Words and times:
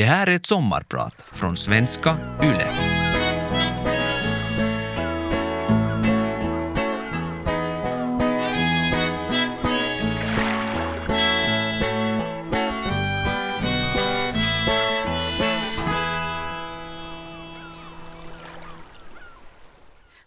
Det 0.00 0.06
här 0.06 0.26
är 0.26 0.36
ett 0.36 0.46
sommarprat 0.46 1.14
från 1.32 1.56
svenska 1.56 2.16
YLE. 2.42 2.72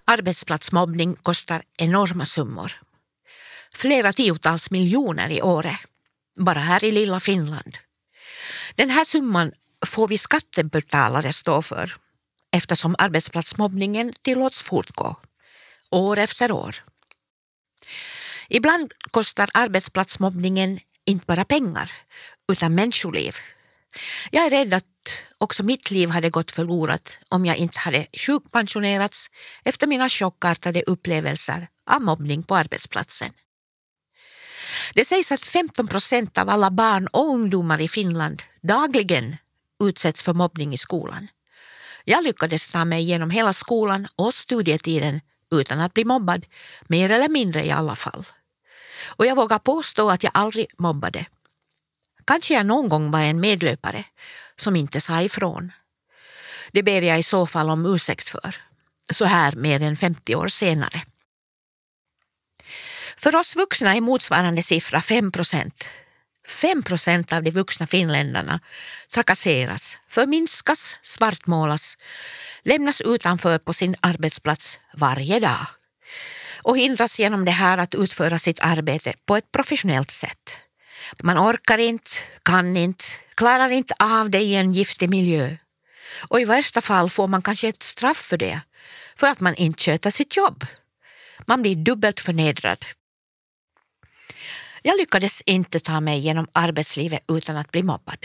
Arbetsplatsmobbning 0.06 1.16
kostar 1.16 1.64
enorma 1.78 2.26
summor. 2.26 2.72
Flera 3.76 4.14
tiotals 4.14 4.72
miljoner 4.72 5.30
i 5.30 5.42
året, 5.42 5.80
bara 6.38 6.60
här 6.60 6.84
i 6.84 6.92
lilla 6.92 7.20
Finland. 7.20 7.78
Den 8.76 8.90
här 8.90 9.06
summan 9.06 9.52
får 9.86 10.08
vi 10.08 10.18
skattebetalare 10.18 11.34
stå 11.34 11.62
för 11.62 11.96
eftersom 12.52 12.96
arbetsplatsmobbningen 13.00 14.14
tillåts 14.22 14.62
fortgå, 14.62 15.16
år 15.92 16.18
efter 16.18 16.52
år. 16.52 16.76
Ibland 18.50 18.94
kostar 19.12 19.50
arbetsplatsmobbningen 19.54 20.80
inte 21.06 21.26
bara 21.26 21.46
pengar, 21.46 21.92
utan 22.52 22.76
människoliv. 22.76 23.36
Jag 24.32 24.46
är 24.46 24.50
rädd 24.50 24.74
att 24.74 24.86
också 25.38 25.64
mitt 25.64 25.92
liv 25.92 26.10
hade 26.10 26.30
gått 26.30 26.52
förlorat 26.52 27.18
om 27.30 27.46
jag 27.46 27.58
inte 27.58 27.80
hade 27.80 28.08
sjukpensionerats 28.14 29.28
efter 29.66 29.88
mina 29.88 30.10
chockartade 30.10 30.84
upplevelser 30.84 31.68
av 31.86 32.02
mobbning 32.02 32.44
på 32.44 32.56
arbetsplatsen. 32.56 33.34
Det 34.94 35.06
sägs 35.06 35.32
att 35.32 35.42
15 35.42 35.88
procent 35.88 36.38
av 36.38 36.50
alla 36.50 36.72
barn 36.72 37.08
och 37.08 37.30
ungdomar 37.30 37.82
i 37.82 37.88
Finland 37.88 38.42
dagligen 38.62 39.38
utsätts 39.84 40.22
för 40.22 40.34
mobbning 40.34 40.74
i 40.74 40.78
skolan. 40.78 41.28
Jag 42.06 42.24
lyckades 42.24 42.68
ta 42.68 42.86
mig 42.86 43.02
igenom 43.02 43.30
hela 43.30 43.54
skolan 43.54 44.08
och 44.16 44.34
studietiden 44.34 45.22
utan 45.52 45.80
att 45.80 45.94
bli 45.94 46.06
mobbad, 46.06 46.46
mer 46.88 47.12
eller 47.12 47.30
mindre 47.30 47.66
i 47.66 47.72
alla 47.72 47.96
fall. 47.96 48.26
Och 49.06 49.26
jag 49.26 49.36
vågar 49.36 49.60
påstå 49.60 50.10
att 50.10 50.24
jag 50.24 50.32
aldrig 50.34 50.68
mobbade. 50.78 51.26
Kanske 52.26 52.54
jag 52.54 52.66
någon 52.66 52.90
gång 52.90 53.12
var 53.12 53.20
en 53.20 53.40
medlöpare 53.40 54.06
som 54.56 54.76
inte 54.76 55.02
sa 55.02 55.22
ifrån. 55.22 55.72
Det 56.72 56.84
ber 56.84 57.02
jag 57.02 57.20
i 57.20 57.24
så 57.24 57.48
fall 57.48 57.70
om 57.70 57.86
ursäkt 57.86 58.30
för, 58.30 58.56
så 59.12 59.26
här 59.26 59.56
mer 59.56 59.82
än 59.82 59.96
50 59.96 60.36
år 60.36 60.48
senare. 60.48 61.02
För 63.18 63.36
oss 63.36 63.56
vuxna 63.56 63.96
är 63.96 64.02
motsvarande 64.02 64.64
siffra 64.64 65.02
5 65.02 65.32
procent. 65.32 65.90
5 66.48 66.84
procent 66.84 67.34
av 67.34 67.44
de 67.44 67.52
vuxna 67.52 67.88
finländarna 67.88 68.60
trakasseras, 69.14 69.98
förminskas, 70.10 70.96
svartmålas, 71.02 71.98
lämnas 72.64 73.02
utanför 73.02 73.58
på 73.58 73.74
sin 73.74 73.96
arbetsplats 74.02 74.80
varje 74.94 75.40
dag 75.40 75.66
och 76.64 76.78
hindras 76.78 77.20
genom 77.20 77.46
det 77.46 77.52
här 77.52 77.78
att 77.78 77.96
utföra 77.96 78.40
sitt 78.40 78.60
arbete 78.60 79.14
på 79.26 79.36
ett 79.38 79.52
professionellt 79.52 80.12
sätt. 80.12 80.58
Man 81.24 81.38
orkar 81.38 81.78
inte, 81.78 82.12
kan 82.44 82.78
inte, 82.78 83.04
klarar 83.36 83.70
inte 83.70 83.94
av 84.00 84.30
det 84.30 84.42
i 84.42 84.56
en 84.56 84.74
giftig 84.74 85.10
miljö. 85.10 85.58
Och 86.28 86.42
i 86.42 86.46
värsta 86.46 86.82
fall 86.82 87.10
får 87.10 87.28
man 87.28 87.42
kanske 87.42 87.68
ett 87.68 87.84
straff 87.84 88.18
för 88.18 88.38
det, 88.38 88.62
för 89.16 89.28
att 89.28 89.40
man 89.40 89.56
inte 89.56 89.84
sköter 89.84 90.12
sitt 90.12 90.38
jobb. 90.38 90.66
Man 91.48 91.62
blir 91.62 91.76
dubbelt 91.76 92.20
förnedrad. 92.20 92.86
Jag 94.86 94.98
lyckades 94.98 95.42
inte 95.42 95.80
ta 95.80 96.00
mig 96.00 96.20
genom 96.20 96.48
arbetslivet 96.52 97.24
utan 97.28 97.58
att 97.58 97.72
bli 97.72 97.84
mobbad. 97.84 98.18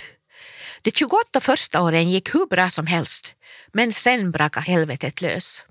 De 0.82 0.90
28 0.90 1.40
första 1.40 1.82
åren 1.82 2.10
gick 2.10 2.34
hur 2.34 2.46
bra 2.46 2.70
som 2.70 2.86
helst, 2.86 3.34
men 3.72 3.92
sen 3.92 4.30
brakade 4.30 4.66
helvetet 4.66 5.20
lös. 5.20 5.64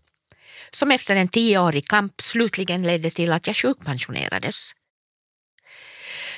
Som 0.71 0.91
efter 0.91 1.15
en 1.15 1.27
tioårig 1.27 1.87
kamp 1.87 2.21
slutligen 2.21 2.83
ledde 2.83 3.11
till 3.11 3.31
att 3.31 3.47
jag 3.47 3.55
sjukpensionerades. 3.55 4.71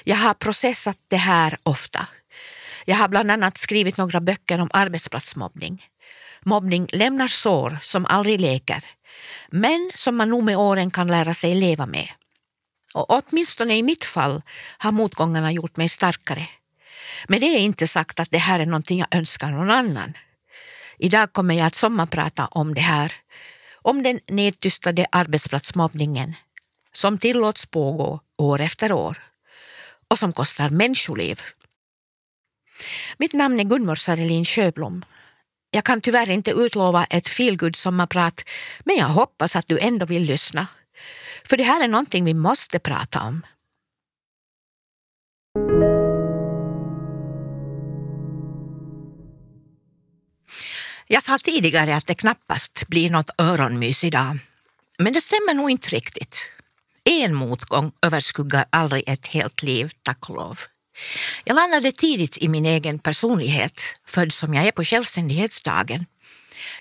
Jag 0.03 0.15
har 0.15 0.33
processat 0.33 0.97
det 1.07 1.17
här 1.17 1.57
ofta. 1.63 2.07
Jag 2.85 2.95
har 2.95 3.07
bland 3.07 3.31
annat 3.31 3.57
skrivit 3.57 3.97
några 3.97 4.21
böcker 4.21 4.61
om 4.61 4.69
arbetsplatsmobbning. 4.73 5.85
Mobbning 6.41 6.87
lämnar 6.91 7.27
sår 7.27 7.77
som 7.81 8.05
aldrig 8.05 8.41
läker, 8.41 8.83
men 9.51 9.91
som 9.95 10.15
man 10.15 10.29
nog 10.29 10.43
med 10.43 10.57
åren 10.57 10.91
kan 10.91 11.07
lära 11.07 11.33
sig 11.33 11.55
leva 11.55 11.85
med. 11.85 12.09
Och 12.93 13.05
åtminstone 13.09 13.77
i 13.77 13.83
mitt 13.83 14.03
fall 14.03 14.41
har 14.77 14.91
motgångarna 14.91 15.51
gjort 15.51 15.77
mig 15.77 15.89
starkare. 15.89 16.47
Men 17.27 17.39
det 17.39 17.45
är 17.45 17.59
inte 17.59 17.87
sagt 17.87 18.19
att 18.19 18.31
det 18.31 18.37
här 18.37 18.59
är 18.59 18.65
någonting 18.65 18.99
jag 18.99 19.15
önskar 19.15 19.51
någon 19.51 19.71
annan. 19.71 20.13
Idag 20.97 21.33
kommer 21.33 21.55
jag 21.55 21.67
att 21.67 21.75
sommarprata 21.75 22.45
om 22.45 22.73
det 22.73 22.81
här. 22.81 23.13
Om 23.81 24.03
den 24.03 24.19
nedtystade 24.27 25.05
arbetsplatsmobbningen 25.11 26.35
som 26.91 27.17
tillåts 27.17 27.65
pågå 27.65 28.19
år 28.37 28.61
efter 28.61 28.91
år 28.91 29.17
och 30.07 30.19
som 30.19 30.33
kostar 30.33 30.69
människoliv. 30.69 31.41
Mitt 33.17 33.33
namn 33.33 33.59
är 33.59 33.63
Gunvor 33.63 33.95
Sarelin 33.95 34.45
Sjöblom. 34.45 35.05
Jag 35.71 35.83
kan 35.83 36.01
tyvärr 36.01 36.29
inte 36.29 36.51
utlova 36.51 37.05
ett 37.05 37.27
feelgood 37.27 37.75
sommarprat, 37.75 38.43
men 38.83 38.95
jag 38.95 39.07
hoppas 39.07 39.55
att 39.55 39.67
du 39.67 39.79
ändå 39.79 40.05
vill 40.05 40.23
lyssna. 40.23 40.67
För 41.45 41.57
det 41.57 41.63
här 41.63 41.83
är 41.83 41.87
någonting 41.87 42.25
vi 42.25 42.33
måste 42.33 42.79
prata 42.79 43.21
om. 43.21 43.45
Jag 51.07 51.23
sa 51.23 51.37
tidigare 51.37 51.95
att 51.95 52.07
det 52.07 52.15
knappast 52.15 52.87
blir 52.87 53.09
något 53.09 53.29
öronmys 53.37 54.03
idag. 54.03 54.37
Men 54.97 55.13
det 55.13 55.21
stämmer 55.21 55.53
nog 55.53 55.71
inte 55.71 55.89
riktigt. 55.89 56.37
En 57.03 57.33
motgång 57.33 57.91
överskuggar 58.01 58.65
aldrig 58.69 59.03
ett 59.07 59.27
helt 59.27 59.63
liv, 59.63 59.91
tack 60.03 60.29
och 60.29 60.35
lov. 60.35 60.59
Jag 61.43 61.55
landade 61.55 61.91
tidigt 61.91 62.37
i 62.37 62.47
min 62.47 62.65
egen 62.65 62.99
personlighet, 62.99 63.81
född 64.05 64.33
som 64.33 64.53
jag 64.53 64.67
är 64.67 64.71
på 64.71 64.83
självständighetsdagen. 64.83 66.05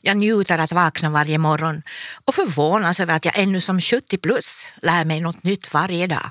Jag 0.00 0.16
njuter 0.16 0.58
att 0.58 0.72
vakna 0.72 1.10
varje 1.10 1.38
morgon 1.38 1.82
och 2.24 2.34
förvånas 2.34 3.00
över 3.00 3.14
att 3.14 3.24
jag 3.24 3.38
ännu 3.38 3.60
som 3.60 3.80
70 3.80 4.18
plus 4.18 4.68
lär 4.82 5.04
mig 5.04 5.20
något 5.20 5.44
nytt 5.44 5.72
varje 5.74 6.06
dag. 6.06 6.30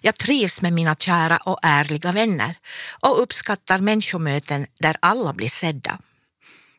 Jag 0.00 0.16
trivs 0.16 0.60
med 0.60 0.72
mina 0.72 0.94
kära 0.94 1.36
och 1.36 1.58
ärliga 1.62 2.12
vänner 2.12 2.54
och 3.00 3.22
uppskattar 3.22 3.78
människomöten 3.78 4.66
där 4.78 4.96
alla 5.00 5.32
blir 5.32 5.48
sedda. 5.48 5.98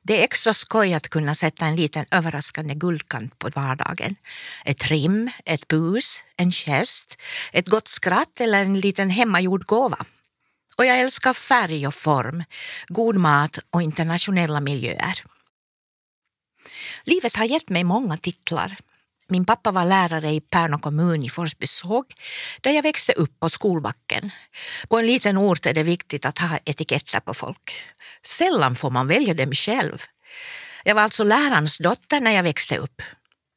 Det 0.03 0.19
är 0.19 0.23
extra 0.23 0.53
skoj 0.53 0.93
att 0.93 1.09
kunna 1.09 1.35
sätta 1.35 1.65
en 1.65 1.75
liten 1.75 2.05
överraskande 2.11 2.75
guldkant 2.75 3.39
på 3.39 3.49
vardagen. 3.49 4.15
Ett 4.65 4.85
rim, 4.85 5.29
ett 5.45 5.67
bus, 5.67 6.23
en 6.37 6.51
gest, 6.51 7.17
ett 7.51 7.67
gott 7.67 7.87
skratt 7.87 8.41
eller 8.41 8.61
en 8.61 8.79
liten 8.79 9.09
hemmagjord 9.09 9.65
gåva. 9.65 10.05
Och 10.77 10.85
jag 10.85 10.99
älskar 10.99 11.33
färg 11.33 11.87
och 11.87 11.95
form, 11.95 12.43
god 12.87 13.15
mat 13.15 13.59
och 13.71 13.81
internationella 13.81 14.59
miljöer. 14.59 15.23
Livet 17.03 17.35
har 17.35 17.45
gett 17.45 17.69
mig 17.69 17.83
många 17.83 18.17
titlar. 18.17 18.77
Min 19.29 19.45
pappa 19.45 19.71
var 19.71 19.85
lärare 19.85 20.31
i 20.31 20.41
Pärnu 20.41 20.77
kommun 20.77 21.23
i 21.23 21.29
Forsbysåg 21.29 22.05
där 22.61 22.71
jag 22.71 22.83
växte 22.83 23.13
upp 23.13 23.39
på 23.39 23.49
skolbacken. 23.49 24.31
På 24.89 24.99
en 24.99 25.07
liten 25.07 25.37
ort 25.37 25.65
är 25.65 25.73
det 25.73 25.83
viktigt 25.83 26.25
att 26.25 26.39
ha 26.39 26.59
etiketter 26.65 27.19
på 27.19 27.33
folk. 27.33 27.73
Sällan 28.23 28.75
får 28.75 28.89
man 28.89 29.07
välja 29.07 29.33
dem 29.33 29.51
själv. 29.51 30.03
Jag 30.83 30.95
var 30.95 31.01
alltså 31.01 31.23
lärarens 31.23 31.77
dotter 31.77 32.19
när 32.21 32.31
jag 32.31 32.43
växte 32.43 32.77
upp. 32.77 33.01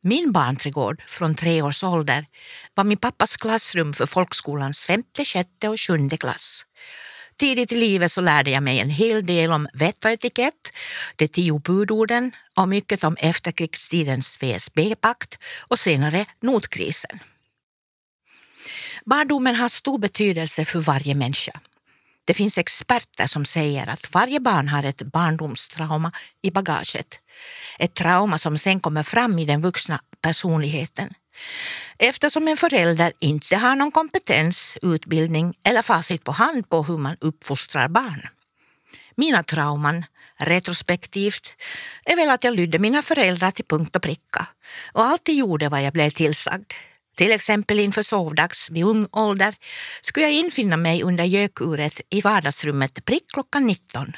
Min 0.03 0.33
barnträdgård 0.33 1.03
från 1.09 1.35
tre 1.35 1.63
års 1.63 1.85
ålder 1.85 2.27
var 2.75 2.85
min 2.85 2.99
pappas 2.99 3.37
klassrum 3.37 3.95
för 3.95 4.07
folkskolans 4.07 4.83
femte, 4.83 5.25
sjätte 5.25 5.69
och 5.69 5.81
sjunde 5.81 6.17
klass. 6.17 6.65
Tidigt 7.41 7.73
i 7.73 7.77
livet 7.77 8.13
så 8.13 8.21
lärde 8.21 8.51
jag 8.51 8.63
mig 8.63 8.81
en 8.81 8.91
hel 8.91 9.27
del 9.27 9.53
om 9.53 9.69
vett 9.73 10.05
och 10.05 10.11
etikett, 10.11 10.73
de 11.17 11.29
tio 11.29 11.59
budorden 11.59 12.33
och 12.57 12.69
mycket 12.69 13.05
om 13.05 13.17
efterkrigstidens 13.21 14.39
VSB-pakt 14.43 15.39
och 15.59 15.79
senare 15.79 16.27
notkrisen. 16.41 17.19
Barndomen 19.05 19.57
har 19.57 19.69
stor 19.69 19.99
betydelse 19.99 20.65
för 20.65 20.79
varje 20.79 21.15
människa. 21.15 21.61
Det 22.25 22.35
finns 22.35 22.59
experter 22.59 23.27
som 23.27 23.45
säger 23.45 23.87
att 23.87 24.15
varje 24.15 24.41
barn 24.41 24.69
har 24.69 24.83
ett 24.83 25.03
barndomstrauma 25.03 26.13
i 26.43 26.51
bagaget. 26.51 27.21
Ett 27.79 27.95
trauma 27.95 28.39
som 28.39 28.59
sen 28.59 28.81
kommer 28.81 29.03
fram 29.03 29.39
i 29.39 29.45
den 29.45 29.63
vuxna 29.63 30.01
personligheten. 30.23 31.15
Eftersom 31.99 32.49
en 32.49 32.57
förälder 32.57 33.13
inte 33.19 33.57
har 33.57 33.77
någon 33.77 33.93
kompetens, 33.93 34.79
utbildning 34.83 35.55
eller 35.63 35.83
facit 35.83 36.25
på 36.25 36.33
hand 36.33 36.69
på 36.69 36.83
hur 36.83 36.99
man 36.99 37.17
uppfostrar 37.21 37.89
barn. 37.89 38.29
Mina 39.15 39.43
trauman, 39.43 40.05
retrospektivt, 40.37 41.57
är 42.05 42.17
väl 42.17 42.31
att 42.31 42.45
jag 42.45 42.55
lydde 42.55 42.79
mina 42.79 43.03
föräldrar 43.03 43.51
till 43.51 43.65
punkt 43.65 43.97
och 43.97 44.03
pricka 44.03 44.47
och 44.93 45.05
alltid 45.05 45.35
gjorde 45.35 45.69
vad 45.69 45.83
jag 45.83 45.93
blev 45.93 46.11
tillsagd. 46.11 46.73
Till 47.17 47.33
exempel 47.33 47.81
inför 47.81 48.03
sovdags 48.03 48.71
vid 48.71 48.85
ung 48.85 49.09
ålder 49.13 49.55
skulle 50.01 50.27
jag 50.27 50.35
infinna 50.35 50.77
mig 50.77 51.03
under 51.03 51.25
gökuret 51.25 52.01
i 52.11 52.21
vardagsrummet 52.21 53.05
prick 53.05 53.25
klockan 53.33 53.67
19. 53.67 54.17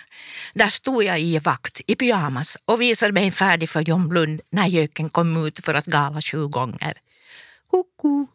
Där 0.54 0.66
stod 0.66 1.04
jag 1.04 1.20
i 1.20 1.38
vakt 1.38 1.80
i 1.86 1.94
pyjamas 1.94 2.56
och 2.64 2.80
visade 2.80 3.12
mig 3.12 3.30
färdig 3.30 3.68
för 3.68 3.80
John 3.80 4.08
Blund 4.08 4.40
när 4.50 4.66
göken 4.66 5.10
kom 5.10 5.46
ut 5.46 5.64
för 5.64 5.74
att 5.74 5.84
gala 5.86 6.20
sju 6.22 6.46
gånger. 6.46 6.94
Koko, 7.72 8.26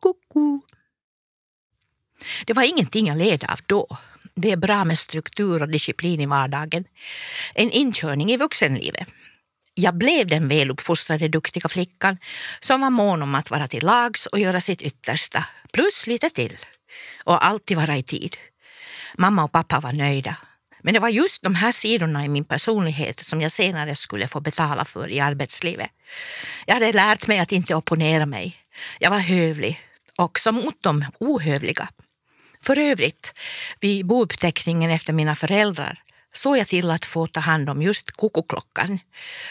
koko. 0.00 0.60
Det 2.46 2.52
var 2.52 2.62
ingenting 2.62 3.06
jag 3.06 3.18
led 3.18 3.44
av 3.48 3.60
då. 3.66 3.98
Det 4.34 4.52
är 4.52 4.56
bra 4.56 4.84
med 4.84 4.98
struktur 4.98 5.62
och 5.62 5.68
disciplin 5.68 6.20
i 6.20 6.26
vardagen. 6.26 6.84
En 7.54 7.70
inkörning 7.70 8.30
i 8.32 8.36
vuxenlivet. 8.36 9.08
Jag 9.74 9.96
blev 9.96 10.26
den 10.26 10.48
väluppfostrade 10.48 11.28
duktiga 11.28 11.68
flickan 11.68 12.18
som 12.60 12.80
var 12.80 12.90
mån 12.90 13.22
om 13.22 13.34
att 13.34 13.50
vara 13.50 13.68
till 13.68 13.84
lags 13.84 14.26
och 14.26 14.38
göra 14.38 14.60
sitt 14.60 14.82
yttersta, 14.82 15.44
plus 15.72 16.06
lite 16.06 16.30
till. 16.30 16.58
Och 17.24 17.44
alltid 17.44 17.76
vara 17.76 17.96
i 17.96 18.02
tid. 18.02 18.36
Mamma 19.18 19.44
och 19.44 19.52
pappa 19.52 19.80
var 19.80 19.92
nöjda. 19.92 20.36
Men 20.82 20.94
det 20.94 21.00
var 21.00 21.08
just 21.08 21.42
de 21.42 21.54
här 21.54 21.72
sidorna 21.72 22.24
i 22.24 22.28
min 22.28 22.44
personlighet 22.44 23.20
som 23.20 23.40
jag 23.40 23.52
senare 23.52 23.96
skulle 23.96 24.28
få 24.28 24.40
betala 24.40 24.84
för 24.84 25.08
i 25.08 25.20
arbetslivet. 25.20 25.90
Jag 26.66 26.74
hade 26.74 26.92
lärt 26.92 27.26
mig 27.26 27.38
att 27.38 27.52
inte 27.52 27.74
opponera 27.74 28.26
mig. 28.26 28.56
Jag 28.98 29.10
var 29.10 29.18
hövlig, 29.18 29.80
också 30.16 30.52
mot 30.52 30.82
de 30.82 31.04
ohövliga. 31.20 31.88
För 32.60 32.78
övrigt, 32.78 33.32
vid 33.80 34.06
bouppteckningen 34.06 34.90
efter 34.90 35.12
mina 35.12 35.34
föräldrar 35.34 36.02
såg 36.34 36.58
jag 36.58 36.66
till 36.66 36.90
att 36.90 37.04
få 37.04 37.26
ta 37.26 37.40
hand 37.40 37.70
om 37.70 37.82
just 37.82 38.10
kokoklockan 38.10 38.98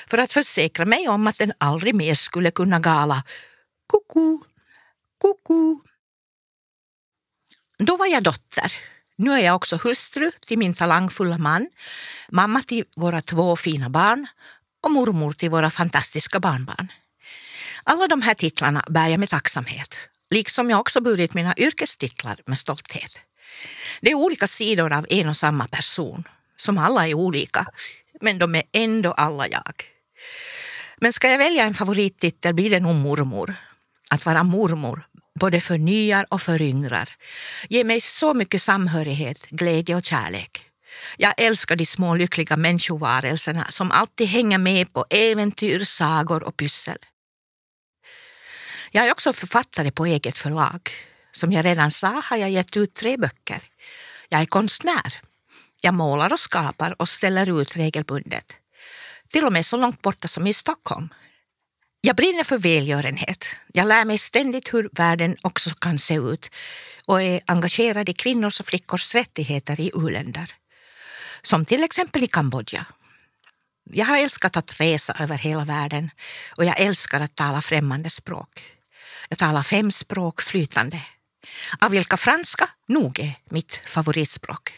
för 0.08 0.18
att 0.18 0.32
försäkra 0.32 0.86
mig 0.86 1.08
om 1.10 1.28
att 1.28 1.38
den 1.38 1.54
aldrig 1.58 1.96
mer 1.96 2.14
skulle 2.14 2.52
kunna 2.52 2.80
gala 2.80 3.24
koko, 3.88 4.44
koko. 5.18 5.82
Då 7.78 7.98
var 7.98 8.06
jag 8.06 8.24
dotter. 8.24 8.74
Nu 9.22 9.32
är 9.32 9.40
jag 9.40 9.56
också 9.56 9.78
hustru 9.84 10.32
till 10.40 10.58
min 10.58 10.74
talangfulla 10.74 11.38
man, 11.38 11.70
mamma 12.30 12.62
till 12.62 12.86
våra 12.96 13.22
två 13.22 13.56
fina 13.56 13.90
barn 13.90 14.28
och 14.84 14.92
mormor 14.92 15.34
till 15.34 15.50
våra 15.50 15.72
fantastiska 15.72 16.40
barnbarn. 16.40 16.92
Alla 17.84 18.08
de 18.08 18.22
här 18.22 18.34
titlarna 18.34 18.86
bär 18.90 19.08
jag 19.08 19.20
med 19.20 19.30
tacksamhet, 19.30 19.98
liksom 20.30 20.70
jag 20.70 20.80
också 20.80 21.02
burit 21.02 21.34
mina 21.34 21.54
yrkestitlar 21.58 22.40
med 22.46 22.58
stolthet. 22.58 23.20
Det 24.02 24.12
är 24.12 24.16
olika 24.16 24.48
sidor 24.48 24.94
av 24.94 25.06
en 25.10 25.30
och 25.30 25.38
samma 25.38 25.68
person 25.68 26.24
som 26.56 26.78
alla 26.78 27.08
är 27.08 27.14
olika, 27.14 27.66
men 28.22 28.40
de 28.40 28.56
är 28.56 28.64
ändå 28.72 29.12
alla 29.12 29.48
jag. 29.48 29.84
Men 30.98 31.14
ska 31.14 31.30
jag 31.30 31.38
välja 31.38 31.64
en 31.64 31.74
favorittitel 31.74 32.54
blir 32.54 32.70
det 32.70 32.80
nog 32.80 32.96
mormor. 32.96 33.56
Att 34.12 34.26
vara 34.26 34.44
mormor, 34.44 35.04
både 35.40 35.62
förnyar 35.62 36.26
och 36.30 36.42
föryngrar. 36.42 37.10
Ge 37.70 37.78
ger 37.78 37.84
mig 37.84 38.02
så 38.02 38.34
mycket 38.34 38.62
samhörighet, 38.62 39.46
glädje 39.50 39.96
och 39.96 40.04
kärlek. 40.04 40.66
Jag 41.18 41.34
älskar 41.38 41.76
de 41.76 41.86
små 41.86 42.16
lyckliga 42.16 42.58
människovarelserna 42.58 43.66
som 43.70 43.92
alltid 43.92 44.28
hänger 44.28 44.58
med 44.58 44.94
på 44.94 45.06
äventyr, 45.10 45.84
sagor 45.84 46.44
och 46.44 46.58
pyssel. 46.58 46.98
Jag 48.92 49.08
är 49.08 49.12
också 49.12 49.34
författare 49.34 49.92
på 49.92 50.06
eget 50.06 50.38
förlag. 50.38 50.90
Som 51.32 51.52
jag 51.52 51.66
redan 51.66 51.92
sa 51.92 52.22
har 52.26 52.38
jag 52.38 52.50
gett 52.50 52.78
ut 52.78 52.94
tre 52.94 53.18
böcker. 53.18 53.62
Jag 54.30 54.42
är 54.42 54.46
konstnär 54.46 55.22
jag 55.82 55.94
målar 55.94 56.34
och 56.34 56.40
skapar 56.40 57.02
och 57.02 57.10
ställer 57.10 57.62
ut 57.62 57.78
regelbundet. 57.78 58.54
Till 59.28 59.46
och 59.46 59.54
med 59.54 59.66
så 59.66 59.78
långt 59.78 60.02
borta 60.02 60.28
som 60.28 60.48
i 60.48 60.54
Stockholm. 60.54 61.10
Jag 62.04 62.16
brinner 62.16 62.44
för 62.44 62.58
välgörenhet. 62.58 63.46
Jag 63.74 63.88
lär 63.88 64.06
mig 64.06 64.18
ständigt 64.18 64.74
hur 64.74 64.90
världen 64.92 65.38
också 65.42 65.70
kan 65.70 66.00
se 66.00 66.16
ut 66.16 66.52
och 67.06 67.22
är 67.22 67.42
engagerad 67.46 68.10
i 68.10 68.14
kvinnors 68.14 68.60
och 68.60 68.66
flickors 68.66 69.16
rättigheter 69.16 69.80
i 69.80 69.92
u-länder. 69.94 70.56
Som 71.42 71.66
till 71.66 71.84
exempel 71.84 72.24
i 72.24 72.28
Kambodja. 72.28 72.86
Jag 73.84 74.06
har 74.06 74.18
älskat 74.18 74.58
att 74.58 74.80
resa 74.80 75.16
över 75.20 75.38
hela 75.38 75.66
världen 75.66 76.10
och 76.58 76.66
jag 76.66 76.80
älskar 76.80 77.20
att 77.20 77.36
tala 77.36 77.62
främmande 77.62 78.10
språk. 78.10 78.64
Jag 79.30 79.40
talar 79.40 79.64
fem 79.64 79.92
språk 79.92 80.42
flytande, 80.42 81.02
av 81.80 81.92
vilka 81.92 82.18
franska 82.18 82.70
nog 82.88 83.20
är 83.20 83.34
mitt 83.50 83.80
favoritspråk. 83.86 84.74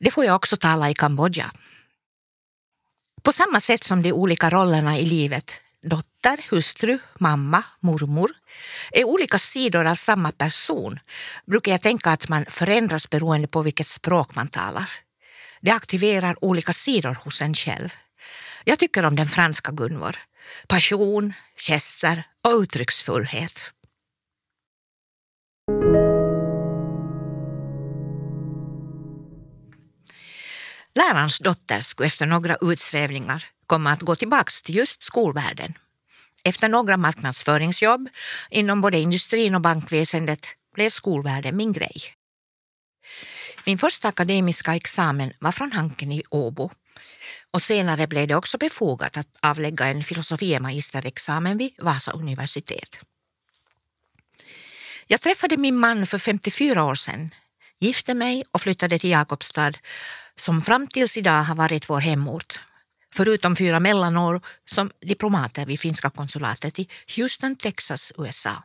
Det 0.00 0.10
får 0.10 0.24
jag 0.24 0.36
också 0.36 0.56
tala 0.56 0.90
i 0.90 0.94
Kambodja. 0.94 1.50
På 3.22 3.32
samma 3.32 3.60
sätt 3.60 3.84
som 3.84 4.02
de 4.02 4.12
olika 4.12 4.50
rollerna 4.50 4.98
i 4.98 5.06
livet, 5.06 5.60
dotter, 5.88 6.38
hustru, 6.50 6.98
mamma, 7.20 7.64
mormor, 7.80 8.30
är 8.92 9.04
olika 9.04 9.38
sidor 9.38 9.86
av 9.86 9.94
samma 9.94 10.32
person 10.32 10.98
brukar 11.46 11.72
jag 11.72 11.82
tänka 11.82 12.10
att 12.10 12.28
man 12.28 12.44
förändras 12.50 13.10
beroende 13.10 13.48
på 13.48 13.62
vilket 13.62 13.88
språk 13.88 14.34
man 14.34 14.48
talar. 14.48 14.90
Det 15.60 15.70
aktiverar 15.70 16.44
olika 16.44 16.72
sidor 16.72 17.14
hos 17.24 17.42
en 17.42 17.54
själv. 17.54 17.88
Jag 18.64 18.78
tycker 18.78 19.04
om 19.04 19.16
den 19.16 19.26
franska 19.26 19.72
Gunvor. 19.72 20.16
Passion, 20.68 21.32
gester 21.56 22.24
och 22.44 22.60
uttrycksfullhet. 22.60 23.72
Lärarens 30.94 31.38
dotter 31.38 31.80
skulle 31.80 32.06
efter 32.06 32.26
några 32.26 32.56
utsvävningar 32.60 33.46
komma 33.66 33.92
att 33.92 34.02
gå 34.02 34.16
tillbaka 34.16 34.50
till 34.64 34.76
just 34.76 35.02
skolvärlden. 35.02 35.74
Efter 36.44 36.68
några 36.68 36.96
marknadsföringsjobb 36.96 38.08
inom 38.50 38.80
både 38.80 38.98
industrin 38.98 39.54
och 39.54 39.60
bankväsendet 39.60 40.46
blev 40.74 40.90
skolvärlden 40.90 41.56
min 41.56 41.72
grej. 41.72 42.02
Min 43.66 43.78
första 43.78 44.08
akademiska 44.08 44.74
examen 44.74 45.32
var 45.40 45.52
från 45.52 45.72
Hanken 45.72 46.12
i 46.12 46.22
Åbo 46.30 46.70
och 47.50 47.62
senare 47.62 48.06
blev 48.06 48.28
det 48.28 48.34
också 48.34 48.58
befogat 48.58 49.16
att 49.16 49.28
avlägga 49.40 49.86
en 49.86 50.04
filosofie 50.04 50.60
magisterexamen 50.60 51.58
vid 51.58 51.74
Vasa 51.78 52.12
universitet. 52.12 52.98
Jag 55.06 55.20
träffade 55.20 55.56
min 55.56 55.76
man 55.76 56.06
för 56.06 56.18
54 56.18 56.84
år 56.84 56.94
sedan, 56.94 57.30
gifte 57.78 58.14
mig 58.14 58.44
och 58.52 58.60
flyttade 58.60 58.98
till 58.98 59.10
Jakobstad 59.10 59.72
som 60.36 60.62
fram 60.62 60.88
tills 60.88 61.16
idag 61.16 61.42
har 61.42 61.54
varit 61.54 61.90
vår 61.90 62.00
hemort. 62.00 62.60
Förutom 63.16 63.56
fyra 63.56 63.80
mellanår 63.80 64.40
som 64.64 64.90
diplomater 65.00 65.66
vid 65.66 65.80
finska 65.80 66.10
konsulatet 66.10 66.78
i 66.78 66.88
Houston, 67.16 67.56
Texas, 67.56 68.12
USA. 68.18 68.62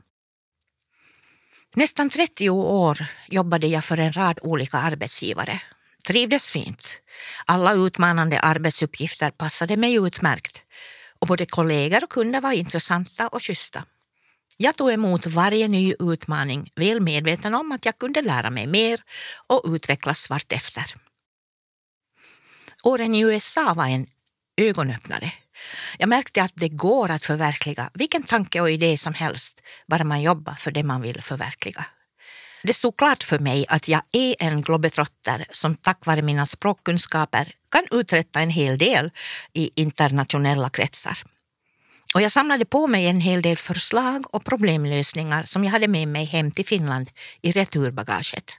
Nästan 1.76 2.10
30 2.10 2.50
år 2.50 2.98
jobbade 3.28 3.68
jag 3.68 3.86
för 3.86 3.98
en 3.98 4.14
rad 4.14 4.40
olika 4.42 4.78
arbetsgivare. 4.78 5.62
Trivdes 6.08 6.50
fint. 6.50 7.02
Alla 7.46 7.74
utmanande 7.74 8.40
arbetsuppgifter 8.40 9.32
passade 9.32 9.78
mig 9.78 9.96
utmärkt 9.96 10.62
och 11.20 11.28
både 11.28 11.46
kollegor 11.46 12.04
och 12.04 12.10
kunder 12.10 12.42
var 12.42 12.52
intressanta 12.52 13.28
och 13.28 13.44
schyssta. 13.44 13.84
Jag 14.58 14.78
tog 14.78 14.92
emot 14.92 15.26
varje 15.26 15.68
ny 15.68 15.94
utmaning 16.00 16.72
väl 16.76 17.00
medveten 17.00 17.56
om 17.56 17.72
att 17.72 17.86
jag 17.86 17.98
kunde 17.98 18.22
lära 18.22 18.50
mig 18.50 18.68
mer 18.68 19.04
och 19.48 19.64
utvecklas 19.66 20.30
vartefter. 20.30 20.96
Åren 22.84 23.16
i 23.16 23.20
USA 23.20 23.74
var 23.74 23.88
en 23.88 24.08
ögonöppnare. 24.58 25.34
Jag 25.98 26.10
märkte 26.10 26.44
att 26.44 26.52
det 26.56 26.70
går 26.70 27.10
att 27.10 27.24
förverkliga 27.24 27.90
vilken 27.94 28.24
tanke 28.24 28.62
och 28.62 28.72
idé 28.72 28.98
som 28.98 29.14
helst, 29.14 29.62
bara 29.88 30.04
man 30.04 30.22
jobbar 30.22 30.54
för 30.54 30.72
det 30.72 30.84
man 30.84 31.02
vill 31.02 31.22
förverkliga. 31.22 31.86
Det 32.64 32.74
stod 32.74 32.98
klart 32.98 33.24
för 33.24 33.40
mig 33.40 33.66
att 33.68 33.88
jag 33.88 34.02
är 34.12 34.36
en 34.40 34.62
globetrotter 34.62 35.46
som 35.52 35.76
tack 35.76 36.06
vare 36.06 36.22
mina 36.22 36.46
språkkunskaper 36.46 37.54
kan 37.72 37.84
uträtta 37.92 38.40
en 38.40 38.50
hel 38.50 38.78
del 38.78 39.12
i 39.54 39.72
internationella 39.76 40.70
kretsar. 40.70 41.18
Och 42.14 42.22
jag 42.22 42.32
samlade 42.32 42.66
på 42.66 42.88
mig 42.88 43.08
en 43.08 43.22
hel 43.22 43.42
del 43.42 43.58
förslag 43.58 44.36
och 44.36 44.46
problemlösningar 44.46 45.44
som 45.44 45.64
jag 45.64 45.72
hade 45.72 45.88
med 45.88 46.08
mig 46.08 46.26
hem 46.26 46.52
till 46.52 46.66
Finland 46.66 47.10
i 47.42 47.52
returbagaget. 47.52 48.58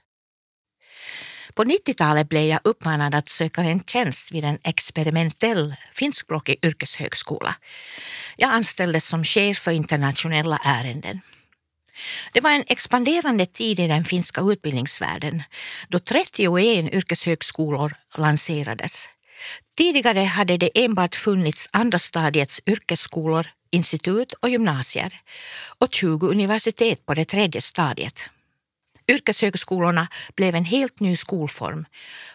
På 1.55 1.63
90-talet 1.63 2.29
blev 2.29 2.43
jag 2.43 2.59
uppmanad 2.63 3.15
att 3.15 3.27
söka 3.27 3.61
en 3.61 3.83
tjänst 3.83 4.31
vid 4.31 4.45
en 4.45 4.57
experimentell 4.63 5.75
finskspråkig 5.93 6.59
yrkeshögskola. 6.65 7.55
Jag 8.37 8.49
anställdes 8.49 9.05
som 9.05 9.23
chef 9.23 9.57
för 9.57 9.71
internationella 9.71 10.59
ärenden. 10.63 11.21
Det 12.33 12.41
var 12.41 12.51
en 12.51 12.63
expanderande 12.67 13.45
tid 13.45 13.79
i 13.79 13.87
den 13.87 14.05
finska 14.05 14.41
utbildningsvärlden 14.41 15.43
då 15.87 15.99
31 15.99 16.93
yrkeshögskolor 16.93 17.93
lanserades. 18.17 19.09
Tidigare 19.77 20.19
hade 20.19 20.57
det 20.57 20.83
enbart 20.83 21.15
funnits 21.15 21.69
andra 21.71 21.99
stadiets 21.99 22.61
yrkesskolor, 22.65 23.47
institut 23.71 24.33
och 24.33 24.49
gymnasier 24.49 25.13
och 25.79 25.93
20 25.93 26.27
universitet 26.27 27.05
på 27.05 27.13
det 27.13 27.25
tredje 27.25 27.61
stadiet. 27.61 28.29
Yrkeshögskolorna 29.07 30.07
blev 30.35 30.55
en 30.55 30.65
helt 30.65 30.99
ny 30.99 31.15
skolform 31.15 31.85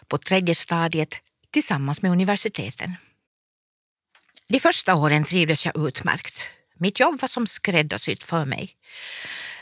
på 0.07 0.17
tredje 0.17 0.55
stadiet 0.55 1.15
tillsammans 1.51 2.01
med 2.01 2.11
universiteten. 2.11 2.95
De 4.47 4.59
första 4.59 4.95
åren 4.95 5.23
trivdes 5.23 5.65
jag 5.65 5.87
utmärkt. 5.87 6.41
Mitt 6.79 6.99
jobb 6.99 7.21
var 7.21 7.27
som 7.27 7.47
skräddarsytt 7.47 8.23
för 8.23 8.45
mig. 8.45 8.71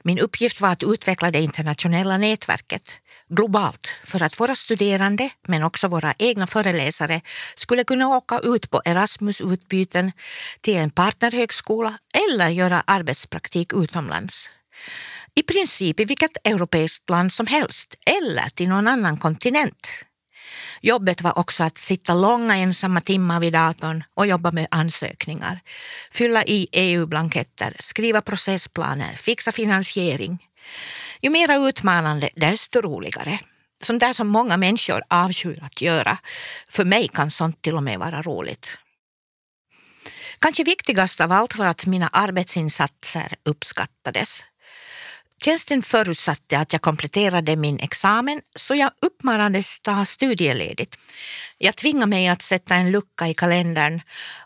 Min 0.04 0.20
uppgift 0.20 0.62
var 0.62 0.70
att 0.70 0.84
utveckla 0.84 1.32
det 1.32 1.40
internationella 1.40 2.18
nätverket 2.18 2.94
globalt 3.30 3.88
för 4.04 4.24
att 4.24 4.40
våra 4.40 4.56
studerande, 4.56 5.30
men 5.48 5.64
också 5.64 5.88
våra 5.88 6.14
egna 6.20 6.48
föreläsare, 6.48 7.22
skulle 7.56 7.84
kunna 7.84 8.08
åka 8.08 8.40
ut 8.40 8.70
på 8.70 8.82
Erasmus-utbyten 8.86 10.12
till 10.62 10.78
en 10.78 10.90
partnerhögskola 10.90 11.98
eller 12.28 12.50
göra 12.50 12.84
arbetspraktik 12.88 13.74
utomlands. 13.74 14.50
I 15.38 15.44
princip 15.44 16.00
i 16.00 16.06
vilket 16.06 16.38
europeiskt 16.44 17.10
land 17.10 17.32
som 17.32 17.48
helst 17.48 17.96
eller 18.06 18.50
till 18.50 18.70
någon 18.70 18.88
annan 18.88 19.18
kontinent. 19.18 19.88
Jobbet 20.82 21.22
var 21.22 21.38
också 21.40 21.64
att 21.64 21.78
sitta 21.78 22.14
långa 22.14 22.58
ensamma 22.58 23.02
timmar 23.02 23.40
vid 23.40 23.54
datorn 23.54 24.04
och 24.14 24.28
jobba 24.28 24.52
med 24.52 24.68
ansökningar, 24.72 25.60
fylla 26.12 26.44
i 26.46 26.68
EU-blanketter, 26.72 27.76
skriva 27.80 28.22
processplaner, 28.22 29.16
fixa 29.16 29.52
finansiering. 29.52 30.48
Ju 31.22 31.30
mer 31.30 31.68
utmanande, 31.70 32.30
desto 32.36 32.82
roligare. 32.82 33.40
Sånt 33.84 34.00
där 34.00 34.14
som 34.14 34.28
många 34.28 34.58
människor 34.58 35.02
avskyr 35.08 35.64
att 35.64 35.82
göra. 35.82 36.18
För 36.70 36.86
mig 36.86 37.08
kan 37.08 37.32
sånt 37.32 37.62
till 37.62 37.76
och 37.76 37.84
med 37.84 38.00
vara 38.00 38.22
roligt. 38.22 38.78
Kanske 40.40 40.64
viktigast 40.64 41.22
av 41.22 41.32
allt 41.32 41.56
var 41.58 41.66
att 41.66 41.86
mina 41.86 42.08
arbetsinsatser 42.08 43.34
uppskattades. 43.44 44.44
Tjänsten 45.42 45.82
förutsatte 45.82 46.60
att 46.60 46.74
jag 46.74 46.82
kompletterade 46.82 47.56
min 47.56 47.80
examen 47.80 48.42
så 48.56 48.76
jag 48.76 48.92
uppmanades 49.02 49.80
ta 49.80 50.06
studieledigt. 50.06 51.00
Jag 51.58 51.76
tvingade 51.76 52.06
mig 52.06 52.28
att 52.28 52.42
sätta 52.42 52.76
en 52.76 52.92
lucka 52.92 53.28
i 53.28 53.34
kalendern 53.34 54.02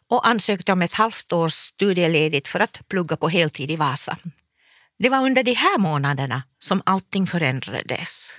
och 0.08 0.28
ansökte 0.28 0.72
om 0.72 0.82
ett 0.82 0.94
halvt 0.94 1.34
års 1.34 1.54
studieledigt 1.54 2.48
för 2.48 2.60
att 2.60 2.88
plugga 2.88 3.18
på 3.18 3.30
heltid 3.30 3.72
i 3.72 3.76
Vasa. 3.76 4.18
Det 5.00 5.10
var 5.10 5.26
under 5.26 5.44
de 5.44 5.54
här 5.54 5.78
månaderna 5.78 6.44
som 6.60 6.82
allting 6.86 7.28
förändrades. 7.28 8.32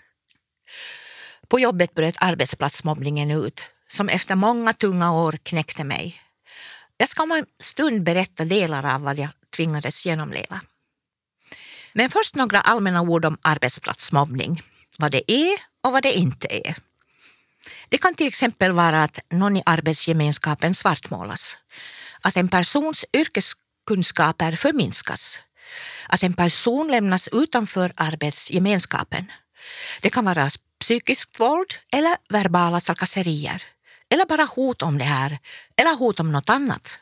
På 1.49 1.61
jobbet 1.61 1.95
bröt 1.95 2.17
arbetsplatsmobbningen 2.19 3.31
ut 3.31 3.63
som 3.89 4.09
efter 4.09 4.35
många 4.35 4.73
tunga 4.73 5.13
år 5.13 5.39
knäckte 5.43 5.85
mig. 5.85 6.21
Jag 6.97 7.09
ska 7.09 7.23
om 7.23 7.33
en 7.33 7.47
stund 7.59 8.03
berätta 8.03 8.45
delar 8.45 8.95
av 8.95 9.01
vad 9.01 9.19
jag 9.19 9.29
tvingades 9.57 10.07
genomleva. 10.07 10.61
Men 11.93 12.11
först 12.11 12.35
några 12.35 12.61
allmänna 12.61 13.03
ord 13.03 13.25
om 13.25 13.39
arbetsplatsmobbning. 13.43 14.63
Vad 14.99 15.13
det 15.13 15.33
är 15.33 15.59
och 15.83 15.93
vad 15.93 16.03
det 16.03 16.13
inte 16.13 16.47
är. 16.51 16.75
Det 17.89 17.99
kan 17.99 18.15
till 18.15 18.27
exempel 18.27 18.73
vara 18.73 19.03
att 19.03 19.19
någon 19.31 19.57
i 19.57 19.63
arbetsgemenskapen 19.67 20.75
svartmålas. 20.75 21.59
Att 22.21 22.37
en 22.37 22.49
persons 22.49 23.05
yrkeskunskaper 23.13 24.57
förminskas. 24.57 25.39
Att 26.09 26.23
en 26.23 26.35
person 26.35 26.89
lämnas 26.89 27.29
utanför 27.33 27.93
arbetsgemenskapen. 27.97 29.33
Det 30.01 30.11
kan 30.11 30.25
vara 30.25 30.51
psykiskt 30.81 31.41
våld 31.41 31.75
eller 31.93 32.17
verbala 32.29 32.81
trakasserier. 32.81 33.63
Eller 34.09 34.27
bara 34.27 34.45
hot 34.45 34.83
om 34.83 34.99
det 34.99 35.05
här, 35.05 35.39
eller 35.77 35.97
hot 35.97 36.21
om 36.21 36.33
något 36.33 36.51
annat. 36.51 36.99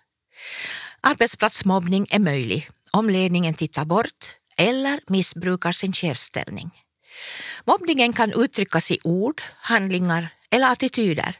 Arbetsplatsmobbning 1.00 2.06
är 2.10 2.18
möjlig 2.18 2.68
om 2.92 3.10
ledningen 3.10 3.54
tittar 3.54 3.84
bort 3.84 4.39
eller 4.60 5.00
missbrukar 5.06 5.72
sin 5.72 5.92
chefsställning. 5.92 6.70
Mobbningen 7.64 8.12
kan 8.12 8.32
uttryckas 8.32 8.90
i 8.90 8.98
ord, 9.04 9.42
handlingar 9.56 10.28
eller 10.50 10.72
attityder 10.72 11.36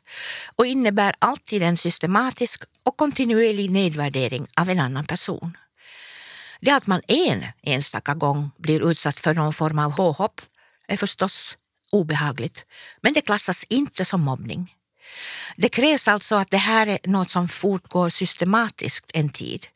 och 0.57 0.67
innebär 0.67 1.15
alltid 1.19 1.63
en 1.63 1.77
systematisk 1.77 2.63
och 2.83 2.97
kontinuerlig 2.97 3.71
nedvärdering 3.71 4.47
av 4.57 4.69
en 4.69 4.81
annan 4.81 5.07
person. 5.07 5.57
Det 6.61 6.71
att 6.71 6.87
man 6.87 7.03
en 7.09 7.45
enstaka 7.63 8.15
gång 8.15 8.51
blir 8.59 8.91
utsatt 8.91 9.21
för 9.21 9.35
någon 9.35 9.53
form 9.53 9.79
av 9.79 9.97
påhopp 9.97 10.41
är 10.89 10.97
förstås 10.97 11.57
obehagligt, 11.93 12.65
men 13.01 13.13
det 13.13 13.21
klassas 13.21 13.65
inte 13.69 14.05
som 14.05 14.21
mobbning. 14.21 14.75
Det 15.57 15.69
krävs 15.69 16.09
alltså 16.09 16.35
att 16.37 16.51
det 16.51 16.57
här 16.57 16.87
är 16.87 16.99
något 17.05 17.31
som 17.31 17.49
fortgår 17.49 18.09
systematiskt 18.09 19.11
en 19.15 19.29
tid. 19.29 19.67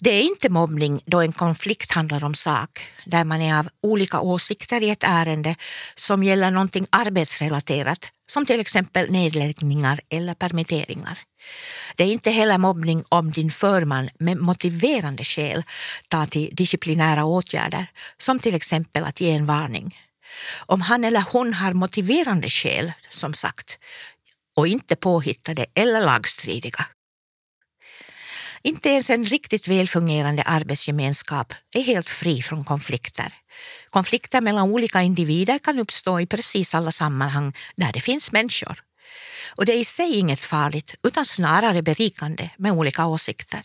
Det 0.00 0.10
är 0.10 0.22
inte 0.22 0.48
mobbning 0.48 1.00
då 1.04 1.20
en 1.20 1.32
konflikt 1.32 1.92
handlar 1.92 2.24
om 2.24 2.34
sak, 2.34 2.88
där 3.04 3.24
man 3.24 3.42
är 3.42 3.58
av 3.58 3.68
olika 3.80 4.20
åsikter 4.20 4.82
i 4.82 4.90
ett 4.90 5.04
ärende 5.06 5.56
som 5.94 6.24
gäller 6.24 6.50
någonting 6.50 6.86
arbetsrelaterat, 6.90 8.10
som 8.28 8.46
till 8.46 8.60
exempel 8.60 9.10
nedläggningar 9.10 10.00
eller 10.08 10.34
permitteringar. 10.34 11.18
Det 11.96 12.04
är 12.04 12.12
inte 12.12 12.30
heller 12.30 12.58
mobbning 12.58 13.04
om 13.08 13.30
din 13.30 13.50
förman 13.50 14.10
med 14.18 14.36
motiverande 14.36 15.24
skäl 15.24 15.62
tar 16.08 16.26
till 16.26 16.50
disciplinära 16.52 17.24
åtgärder, 17.24 17.86
som 18.18 18.38
till 18.38 18.54
exempel 18.54 19.04
att 19.04 19.20
ge 19.20 19.30
en 19.30 19.46
varning. 19.46 19.96
Om 20.56 20.80
han 20.80 21.04
eller 21.04 21.24
hon 21.32 21.54
har 21.54 21.72
motiverande 21.72 22.48
skäl, 22.48 22.92
som 23.10 23.34
sagt, 23.34 23.78
och 24.56 24.68
inte 24.68 24.96
påhittade 24.96 25.66
eller 25.74 26.00
lagstridiga. 26.00 26.86
Inte 28.62 28.88
ens 28.88 29.10
en 29.10 29.24
riktigt 29.24 29.68
välfungerande 29.68 30.42
arbetsgemenskap 30.42 31.54
är 31.76 31.82
helt 31.82 32.08
fri 32.08 32.42
från 32.42 32.64
konflikter. 32.64 33.34
Konflikter 33.90 34.40
mellan 34.40 34.70
olika 34.70 35.02
individer 35.02 35.58
kan 35.58 35.78
uppstå 35.78 36.20
i 36.20 36.26
precis 36.26 36.74
alla 36.74 36.92
sammanhang 36.92 37.52
där 37.76 37.92
det 37.92 38.00
finns 38.00 38.32
människor. 38.32 38.82
Och 39.56 39.66
det 39.66 39.72
är 39.72 39.78
i 39.78 39.84
sig 39.84 40.18
inget 40.18 40.40
farligt, 40.40 40.94
utan 41.02 41.24
snarare 41.24 41.82
berikande 41.82 42.50
med 42.58 42.72
olika 42.72 43.06
åsikter. 43.06 43.62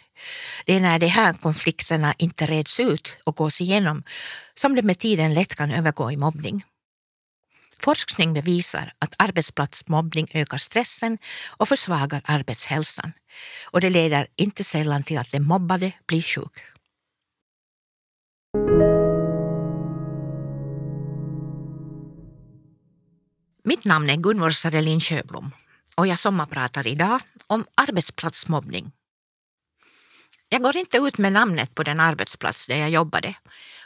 Det 0.65 0.73
är 0.73 0.79
när 0.79 0.99
de 0.99 1.07
här 1.07 1.33
konflikterna 1.33 2.13
inte 2.17 2.45
reds 2.45 2.79
ut 2.79 3.17
och 3.25 3.35
gås 3.35 3.61
igenom 3.61 4.03
som 4.55 4.75
det 4.75 4.81
med 4.81 4.99
tiden 4.99 5.33
lätt 5.33 5.55
kan 5.55 5.71
övergå 5.71 6.11
i 6.11 6.17
mobbning. 6.17 6.63
Forskning 7.83 8.33
bevisar 8.33 8.93
att 8.99 9.15
arbetsplatsmobbning 9.17 10.27
ökar 10.33 10.57
stressen 10.57 11.17
och 11.47 11.67
försvagar 11.67 12.21
arbetshälsan. 12.25 13.11
Och 13.65 13.81
det 13.81 13.89
leder 13.89 14.27
inte 14.35 14.63
sällan 14.63 15.03
till 15.03 15.17
att 15.17 15.31
den 15.31 15.43
mobbade 15.43 15.91
blir 16.07 16.21
sjuk. 16.21 16.59
Mitt 23.63 23.85
namn 23.85 24.09
är 24.09 24.17
Gunvor 24.17 24.51
Sarelin 24.51 24.99
Sjöblom 24.99 25.51
och 25.95 26.07
jag 26.07 26.19
sommarpratar 26.19 26.87
idag 26.87 27.21
om 27.47 27.65
arbetsplatsmobbning. 27.75 28.91
Jag 30.49 30.63
går 30.63 30.77
inte 30.77 30.97
ut 30.97 31.17
med 31.17 31.33
namnet 31.33 31.75
på 31.75 31.83
den 31.83 31.99
arbetsplats 31.99 32.67
där 32.67 32.75
jag 32.75 32.89
jobbade 32.89 33.35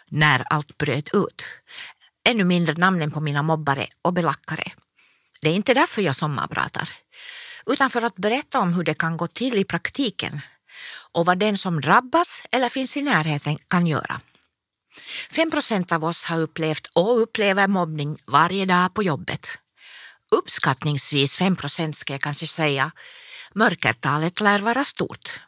när 0.08 0.44
allt 0.50 0.78
bröt 0.78 1.14
ut. 1.14 1.44
Ännu 2.28 2.44
mindre 2.44 2.74
namnen 2.74 3.12
på 3.12 3.20
mina 3.20 3.42
mobbare 3.44 3.88
och 4.02 4.14
belackare. 4.14 4.72
Det 5.42 5.50
är 5.50 5.54
inte 5.54 5.74
därför 5.74 6.02
jag 6.02 6.16
sommarpratar, 6.16 6.90
utan 7.66 7.90
för 7.90 8.02
att 8.02 8.16
berätta 8.16 8.60
om 8.60 8.74
hur 8.74 8.84
det 8.84 8.94
kan 8.94 9.18
gå 9.18 9.28
till 9.28 9.58
i 9.58 9.64
praktiken 9.64 10.42
och 11.14 11.26
vad 11.26 11.38
den 11.38 11.58
som 11.58 11.82
drabbas 11.82 12.44
eller 12.52 12.70
finns 12.70 12.98
i 12.98 13.02
närheten 13.02 13.58
kan 13.68 13.88
göra. 13.88 14.22
5 15.32 15.52
procent 15.52 15.92
av 15.92 16.06
oss 16.06 16.26
har 16.26 16.40
upplevt 16.40 16.88
och 16.94 17.22
upplever 17.22 17.68
mobbning 17.68 18.18
varje 18.28 18.66
dag 18.66 18.94
på 18.94 19.04
jobbet. 19.04 19.48
Uppskattningsvis 20.32 21.36
5 21.36 21.56
procent 21.56 21.98
ska 21.98 22.14
jag 22.14 22.22
kanske 22.22 22.48
säga. 22.48 22.92
Mörkertalet 23.54 24.40
lär 24.40 24.60
vara 24.60 24.84
stort. 24.84 25.40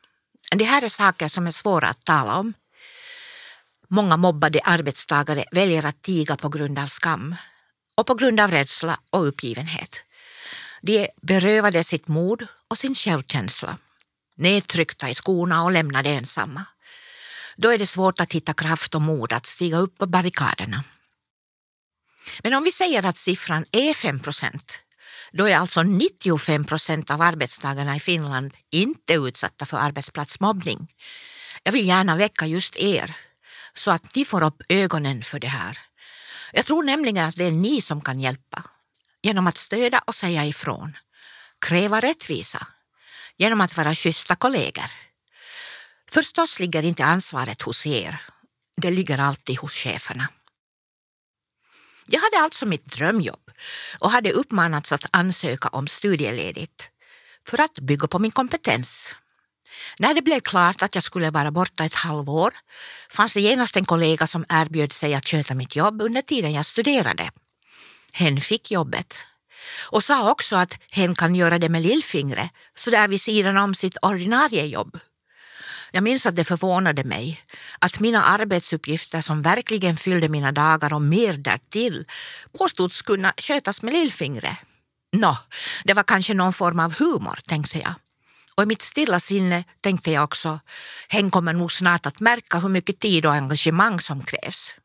Det 0.51 0.63
här 0.63 0.83
är 0.83 0.89
saker 0.89 1.27
som 1.27 1.47
är 1.47 1.51
svåra 1.51 1.87
att 1.87 2.05
tala 2.05 2.35
om. 2.35 2.53
Många 3.89 4.17
mobbade 4.17 4.59
arbetstagare 4.63 5.45
väljer 5.51 5.85
att 5.85 6.01
tiga 6.01 6.37
på 6.37 6.49
grund 6.49 6.79
av 6.79 6.87
skam 6.87 7.35
och 7.95 8.07
på 8.07 8.13
grund 8.13 8.39
av 8.39 8.51
rädsla 8.51 8.99
och 9.09 9.27
uppgivenhet. 9.27 10.03
De 10.81 10.97
är 10.97 11.07
berövade 11.21 11.83
sitt 11.83 12.07
mod 12.07 12.47
och 12.67 12.77
sin 12.77 12.95
självkänsla, 12.95 13.77
nedtryckta 14.35 15.09
i 15.09 15.13
skorna 15.13 15.63
och 15.63 15.71
lämnade 15.71 16.09
ensamma. 16.09 16.65
Då 17.55 17.69
är 17.69 17.77
det 17.77 17.85
svårt 17.85 18.19
att 18.19 18.33
hitta 18.33 18.53
kraft 18.53 18.95
och 18.95 19.01
mod 19.01 19.33
att 19.33 19.45
stiga 19.45 19.77
upp 19.77 19.97
på 19.97 20.05
barrikaderna. 20.05 20.83
Men 22.43 22.53
om 22.53 22.63
vi 22.63 22.71
säger 22.71 23.05
att 23.05 23.17
siffran 23.17 23.65
är 23.71 23.93
5 23.93 24.19
procent, 24.19 24.79
då 25.31 25.49
är 25.49 25.57
alltså 25.57 25.83
95 25.83 26.65
procent 26.65 27.11
av 27.11 27.21
arbetstagarna 27.21 27.95
i 27.95 27.99
Finland 27.99 28.53
inte 28.71 29.13
utsatta 29.13 29.65
för 29.65 29.77
arbetsplatsmobbning. 29.77 30.87
Jag 31.63 31.71
vill 31.71 31.87
gärna 31.87 32.15
väcka 32.15 32.45
just 32.45 32.75
er 32.75 33.15
så 33.77 33.91
att 33.91 34.15
ni 34.15 34.25
får 34.25 34.43
upp 34.43 34.61
ögonen 34.69 35.23
för 35.23 35.39
det 35.39 35.47
här. 35.47 35.79
Jag 36.53 36.65
tror 36.65 36.83
nämligen 36.83 37.25
att 37.25 37.35
det 37.35 37.43
är 37.43 37.51
ni 37.51 37.81
som 37.81 38.01
kan 38.01 38.19
hjälpa 38.19 38.63
genom 39.21 39.47
att 39.47 39.57
stödja 39.57 39.99
och 39.99 40.15
säga 40.15 40.45
ifrån, 40.45 40.97
kräva 41.59 41.99
rättvisa, 41.99 42.67
genom 43.37 43.61
att 43.61 43.77
vara 43.77 43.95
schyssta 43.95 44.35
kollegor. 44.35 44.91
Förstås 46.09 46.59
ligger 46.59 46.85
inte 46.85 47.05
ansvaret 47.05 47.61
hos 47.61 47.85
er. 47.85 48.21
Det 48.77 48.91
ligger 48.91 49.19
alltid 49.19 49.57
hos 49.57 49.73
cheferna. 49.73 50.27
Jag 52.05 52.19
hade 52.19 52.43
alltså 52.43 52.65
mitt 52.65 52.85
drömjobb 52.85 53.51
och 53.99 54.11
hade 54.11 54.31
uppmanats 54.31 54.91
att 54.91 55.05
ansöka 55.11 55.67
om 55.67 55.87
studieledigt 55.87 56.89
för 57.47 57.61
att 57.61 57.79
bygga 57.79 58.07
på 58.07 58.19
min 58.19 58.31
kompetens. 58.31 59.15
När 59.99 60.13
det 60.13 60.21
blev 60.21 60.39
klart 60.39 60.81
att 60.81 60.95
jag 60.95 61.03
skulle 61.03 61.31
vara 61.31 61.51
borta 61.51 61.85
ett 61.85 61.93
halvår 61.93 62.53
fanns 63.09 63.33
det 63.33 63.41
genast 63.41 63.77
en 63.77 63.85
kollega 63.85 64.27
som 64.27 64.45
erbjöd 64.49 64.93
sig 64.93 65.15
att 65.15 65.27
sköta 65.27 65.55
mitt 65.55 65.75
jobb 65.75 66.01
under 66.01 66.21
tiden 66.21 66.53
jag 66.53 66.65
studerade. 66.65 67.29
Hen 68.11 68.41
fick 68.41 68.71
jobbet 68.71 69.15
och 69.91 70.03
sa 70.03 70.31
också 70.31 70.55
att 70.55 70.79
hen 70.91 71.15
kan 71.15 71.35
göra 71.35 71.59
det 71.59 71.69
med 71.69 71.81
lillfingret 71.81 72.49
så 72.75 72.89
där 72.89 73.07
vid 73.07 73.21
sidan 73.21 73.57
om 73.57 73.75
sitt 73.75 73.97
ordinarie 74.01 74.65
jobb. 74.65 74.99
Jag 75.91 76.03
minns 76.03 76.25
att 76.25 76.35
det 76.35 76.43
förvånade 76.43 77.03
mig 77.03 77.41
att 77.79 77.99
mina 77.99 78.23
arbetsuppgifter 78.23 79.21
som 79.21 79.41
verkligen 79.41 79.97
fyllde 79.97 80.29
mina 80.29 80.51
dagar 80.51 80.93
och 80.93 81.01
mer 81.01 81.33
därtill 81.33 82.05
påstods 82.57 83.01
kunna 83.01 83.33
skötas 83.37 83.81
med 83.81 83.93
lillfingret. 83.93 84.57
Nå, 85.11 85.37
det 85.83 85.93
var 85.93 86.03
kanske 86.03 86.33
någon 86.33 86.53
form 86.53 86.79
av 86.79 86.93
humor, 86.93 87.39
tänkte 87.47 87.79
jag. 87.79 87.93
Och 88.57 88.63
i 88.63 88.65
mitt 88.65 88.81
stilla 88.81 89.19
sinne 89.19 89.63
tänkte 89.81 90.11
jag 90.11 90.23
också, 90.23 90.59
hen 91.07 91.31
kommer 91.31 91.53
nog 91.53 91.71
snart 91.71 92.05
att 92.05 92.19
märka 92.19 92.59
hur 92.59 92.69
mycket 92.69 92.99
tid 92.99 93.25
och 93.25 93.33
engagemang 93.33 93.99
som 93.99 94.23
krävs. 94.23 94.75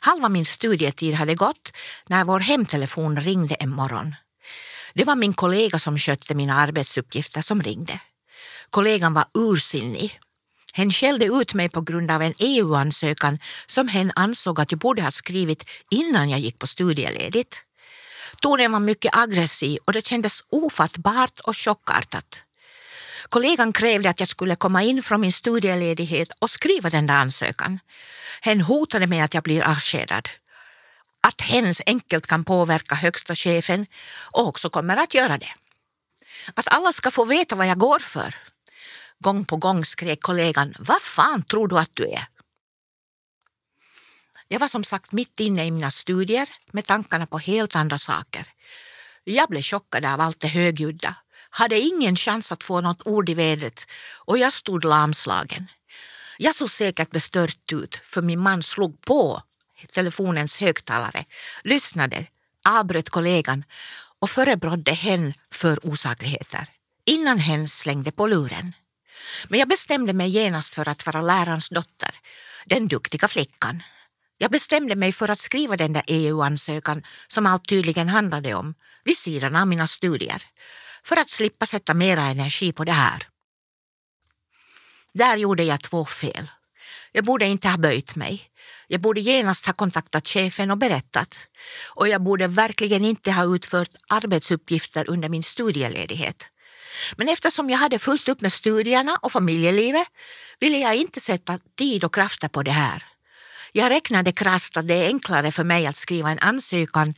Halva 0.00 0.28
min 0.28 0.44
studietid 0.44 1.14
hade 1.14 1.34
gått 1.34 1.72
när 2.08 2.24
vår 2.24 2.40
hemtelefon 2.40 3.20
ringde 3.20 3.54
en 3.54 3.70
morgon. 3.70 4.14
Det 4.94 5.04
var 5.04 5.16
min 5.16 5.34
kollega 5.34 5.78
som 5.78 5.98
skötte 5.98 6.34
mina 6.34 6.54
arbetsuppgifter 6.54 7.42
som 7.42 7.62
ringde. 7.62 8.00
Kollegan 8.70 9.14
var 9.14 9.24
ursinnig. 9.34 10.20
Hen 10.72 10.90
skällde 10.90 11.24
ut 11.26 11.54
mig 11.54 11.68
på 11.68 11.80
grund 11.80 12.10
av 12.10 12.22
en 12.22 12.34
EU-ansökan 12.38 13.38
som 13.66 13.88
hen 13.88 14.12
ansåg 14.16 14.60
att 14.60 14.72
jag 14.72 14.78
borde 14.78 15.02
ha 15.02 15.10
skrivit 15.10 15.64
innan 15.90 16.30
jag 16.30 16.40
gick 16.40 16.58
på 16.58 16.66
studieledigt. 16.66 17.65
Tonen 18.40 18.72
var 18.72 18.80
mycket 18.80 19.16
aggressiv 19.16 19.78
och 19.84 19.92
det 19.92 20.06
kändes 20.06 20.44
ofattbart 20.48 21.40
och 21.40 21.56
chockartat. 21.56 22.42
Kollegan 23.28 23.72
krävde 23.72 24.10
att 24.10 24.20
jag 24.20 24.28
skulle 24.28 24.56
komma 24.56 24.82
in 24.82 25.02
från 25.02 25.20
min 25.20 25.32
studieledighet 25.32 26.30
och 26.38 26.50
skriva 26.50 26.90
den 26.90 27.06
där 27.06 27.14
ansökan. 27.14 27.78
Hen 28.40 28.60
hotade 28.60 29.06
med 29.06 29.24
att 29.24 29.34
jag 29.34 29.42
blir 29.42 29.62
avskedad. 29.62 30.28
Att 31.20 31.40
hens 31.40 31.82
enkelt 31.86 32.26
kan 32.26 32.44
påverka 32.44 32.94
högsta 32.94 33.34
chefen 33.34 33.86
och 34.32 34.48
också 34.48 34.70
kommer 34.70 34.96
att 34.96 35.14
göra 35.14 35.38
det. 35.38 35.54
Att 36.54 36.68
alla 36.68 36.92
ska 36.92 37.10
få 37.10 37.24
veta 37.24 37.56
vad 37.56 37.66
jag 37.66 37.78
går 37.78 37.98
för. 37.98 38.34
Gång 39.18 39.44
på 39.44 39.56
gång 39.56 39.84
skrek 39.84 40.20
kollegan, 40.20 40.74
vad 40.78 41.02
fan 41.02 41.42
tror 41.42 41.68
du 41.68 41.78
att 41.78 41.90
du 41.94 42.04
är? 42.04 42.26
Jag 44.48 44.58
var 44.58 44.68
som 44.68 44.84
sagt 44.84 45.12
mitt 45.12 45.40
inne 45.40 45.66
i 45.66 45.70
mina 45.70 45.90
studier 45.90 46.48
med 46.72 46.84
tankarna 46.84 47.26
på 47.26 47.38
helt 47.38 47.76
andra 47.76 47.98
saker. 47.98 48.46
Jag 49.24 49.48
blev 49.48 49.62
chockad 49.62 50.04
av 50.04 50.20
allt 50.20 50.40
det 50.40 50.48
högljudda, 50.48 51.16
hade 51.50 51.80
ingen 51.80 52.16
chans 52.16 52.52
att 52.52 52.64
få 52.64 52.80
något 52.80 53.06
ord 53.06 53.28
i 53.28 53.34
vädret 53.34 53.86
och 54.14 54.38
jag 54.38 54.52
stod 54.52 54.84
lamslagen. 54.84 55.66
Jag 56.38 56.54
såg 56.54 56.70
säkert 56.70 57.10
bestört 57.10 57.72
ut 57.72 58.00
för 58.04 58.22
min 58.22 58.40
man 58.40 58.62
slog 58.62 59.00
på 59.00 59.42
telefonens 59.92 60.56
högtalare, 60.56 61.24
lyssnade, 61.64 62.26
avbröt 62.64 63.10
kollegan 63.10 63.64
och 64.18 64.30
förebrådde 64.30 64.92
hen 64.92 65.34
för 65.52 65.86
osakligheter 65.86 66.66
innan 67.04 67.38
hen 67.38 67.68
slängde 67.68 68.12
på 68.12 68.26
luren. 68.26 68.72
Men 69.48 69.58
jag 69.58 69.68
bestämde 69.68 70.12
mig 70.12 70.28
genast 70.28 70.74
för 70.74 70.88
att 70.88 71.06
vara 71.06 71.22
lärarens 71.22 71.68
dotter, 71.68 72.14
den 72.66 72.88
duktiga 72.88 73.28
flickan. 73.28 73.82
Jag 74.38 74.50
bestämde 74.50 74.96
mig 74.96 75.12
för 75.12 75.30
att 75.30 75.38
skriva 75.38 75.76
den 75.76 75.92
där 75.92 76.02
EU-ansökan 76.06 77.02
som 77.26 77.46
allt 77.46 77.68
tydligen 77.68 78.08
handlade 78.08 78.54
om 78.54 78.74
vid 79.04 79.18
sidan 79.18 79.56
av 79.56 79.66
mina 79.66 79.86
studier 79.86 80.42
för 81.04 81.16
att 81.16 81.30
slippa 81.30 81.66
sätta 81.66 81.94
mera 81.94 82.22
energi 82.22 82.72
på 82.72 82.84
det 82.84 82.92
här. 82.92 83.28
Där 85.14 85.36
gjorde 85.36 85.64
jag 85.64 85.82
två 85.82 86.04
fel. 86.04 86.50
Jag 87.12 87.24
borde 87.24 87.46
inte 87.46 87.68
ha 87.68 87.78
böjt 87.78 88.16
mig. 88.16 88.50
Jag 88.88 89.00
borde 89.00 89.20
genast 89.20 89.66
ha 89.66 89.72
kontaktat 89.72 90.28
chefen 90.28 90.70
och 90.70 90.78
berättat. 90.78 91.48
Och 91.94 92.08
jag 92.08 92.22
borde 92.22 92.46
verkligen 92.46 93.04
inte 93.04 93.32
ha 93.32 93.54
utfört 93.56 93.90
arbetsuppgifter 94.08 95.10
under 95.10 95.28
min 95.28 95.42
studieledighet. 95.42 96.50
Men 97.16 97.28
eftersom 97.28 97.70
jag 97.70 97.78
hade 97.78 97.98
fullt 97.98 98.28
upp 98.28 98.40
med 98.40 98.52
studierna 98.52 99.18
och 99.22 99.32
familjelivet 99.32 100.08
ville 100.60 100.78
jag 100.78 100.96
inte 100.96 101.20
sätta 101.20 101.58
tid 101.78 102.04
och 102.04 102.14
krafter 102.14 102.48
på 102.48 102.62
det 102.62 102.70
här. 102.70 103.15
Jag 103.76 103.90
räknade 103.90 104.32
krasst 104.32 104.76
att 104.76 104.88
det 104.88 104.94
är 104.94 105.06
enklare 105.06 105.52
för 105.52 105.64
mig 105.64 105.86
att 105.86 105.96
skriva 105.96 106.30
en 106.30 106.38
ansökan 106.38 107.14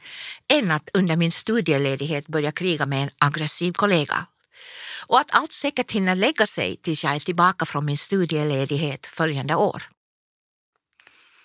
än 0.49 0.71
att 0.71 0.91
under 0.93 1.17
min 1.17 1.33
studieledighet 1.33 2.27
börja 2.27 2.53
kriga 2.53 2.87
med 2.87 3.03
en 3.03 3.11
aggressiv 3.19 3.73
kollega. 3.73 4.27
Och 5.07 5.21
att 5.21 5.35
allt 5.35 5.53
säkert 5.53 5.93
hinner 5.93 6.15
lägga 6.15 6.47
sig 6.47 6.77
tills 6.77 7.05
jag 7.05 7.15
är 7.15 7.21
tillbaka 7.21 7.65
från 7.65 7.85
min 7.85 7.99
studieledighet 7.99 9.07
följande 9.07 9.55
år. 9.55 9.83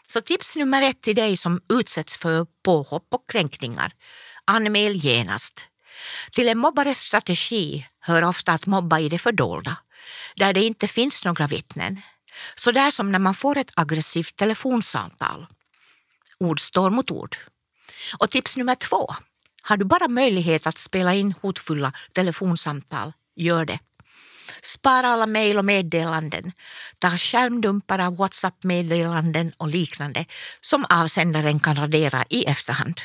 Så 0.07 0.21
tips 0.21 0.55
nummer 0.55 0.81
ett 0.81 1.01
till 1.01 1.15
dig 1.15 1.37
som 1.37 1.61
utsätts 1.69 2.17
för 2.17 2.45
påhopp 2.63 3.07
och 3.11 3.29
kränkningar. 3.29 3.93
Anmäl 4.45 4.95
genast. 4.95 5.65
Till 6.31 6.49
en 6.49 6.57
mobbares 6.57 6.99
strategi 6.99 7.85
hör 7.99 8.23
ofta 8.23 8.51
att 8.51 8.65
mobba 8.65 8.99
i 8.99 9.09
det 9.09 9.19
fördolda, 9.19 9.77
där 10.35 10.53
det 10.53 10.63
inte 10.63 10.87
finns 10.87 11.25
några 11.25 11.47
vittnen. 11.47 12.01
Så 12.55 12.71
där 12.71 12.91
som 12.91 13.11
när 13.11 13.19
man 13.19 13.33
får 13.33 13.57
ett 13.57 13.71
aggressivt 13.75 14.35
telefonsamtal. 14.35 15.47
Ord 16.39 16.59
står 16.59 16.89
mot 16.89 17.11
ord. 17.11 17.37
Och 18.17 18.29
tips 18.29 18.57
nummer 18.57 18.75
två. 18.75 19.13
Har 19.61 19.77
du 19.77 19.85
bara 19.85 20.07
möjlighet 20.07 20.67
att 20.67 20.77
spela 20.77 21.13
in 21.13 21.33
hotfulla 21.41 21.93
telefonsamtal, 22.13 23.13
gör 23.35 23.65
det. 23.65 23.79
Spara 24.61 25.07
alla 25.07 25.25
mejl 25.25 25.57
och 25.57 25.65
meddelanden. 25.65 26.51
Ta 26.97 27.09
skärmdumpar 27.09 27.99
av 27.99 28.17
Whatsapp-meddelanden 28.17 29.51
och 29.57 29.67
liknande 29.67 30.25
som 30.61 30.85
avsändaren 30.89 31.59
kan 31.59 31.75
radera 31.75 32.25
i 32.29 32.45
efterhand. 32.45 33.01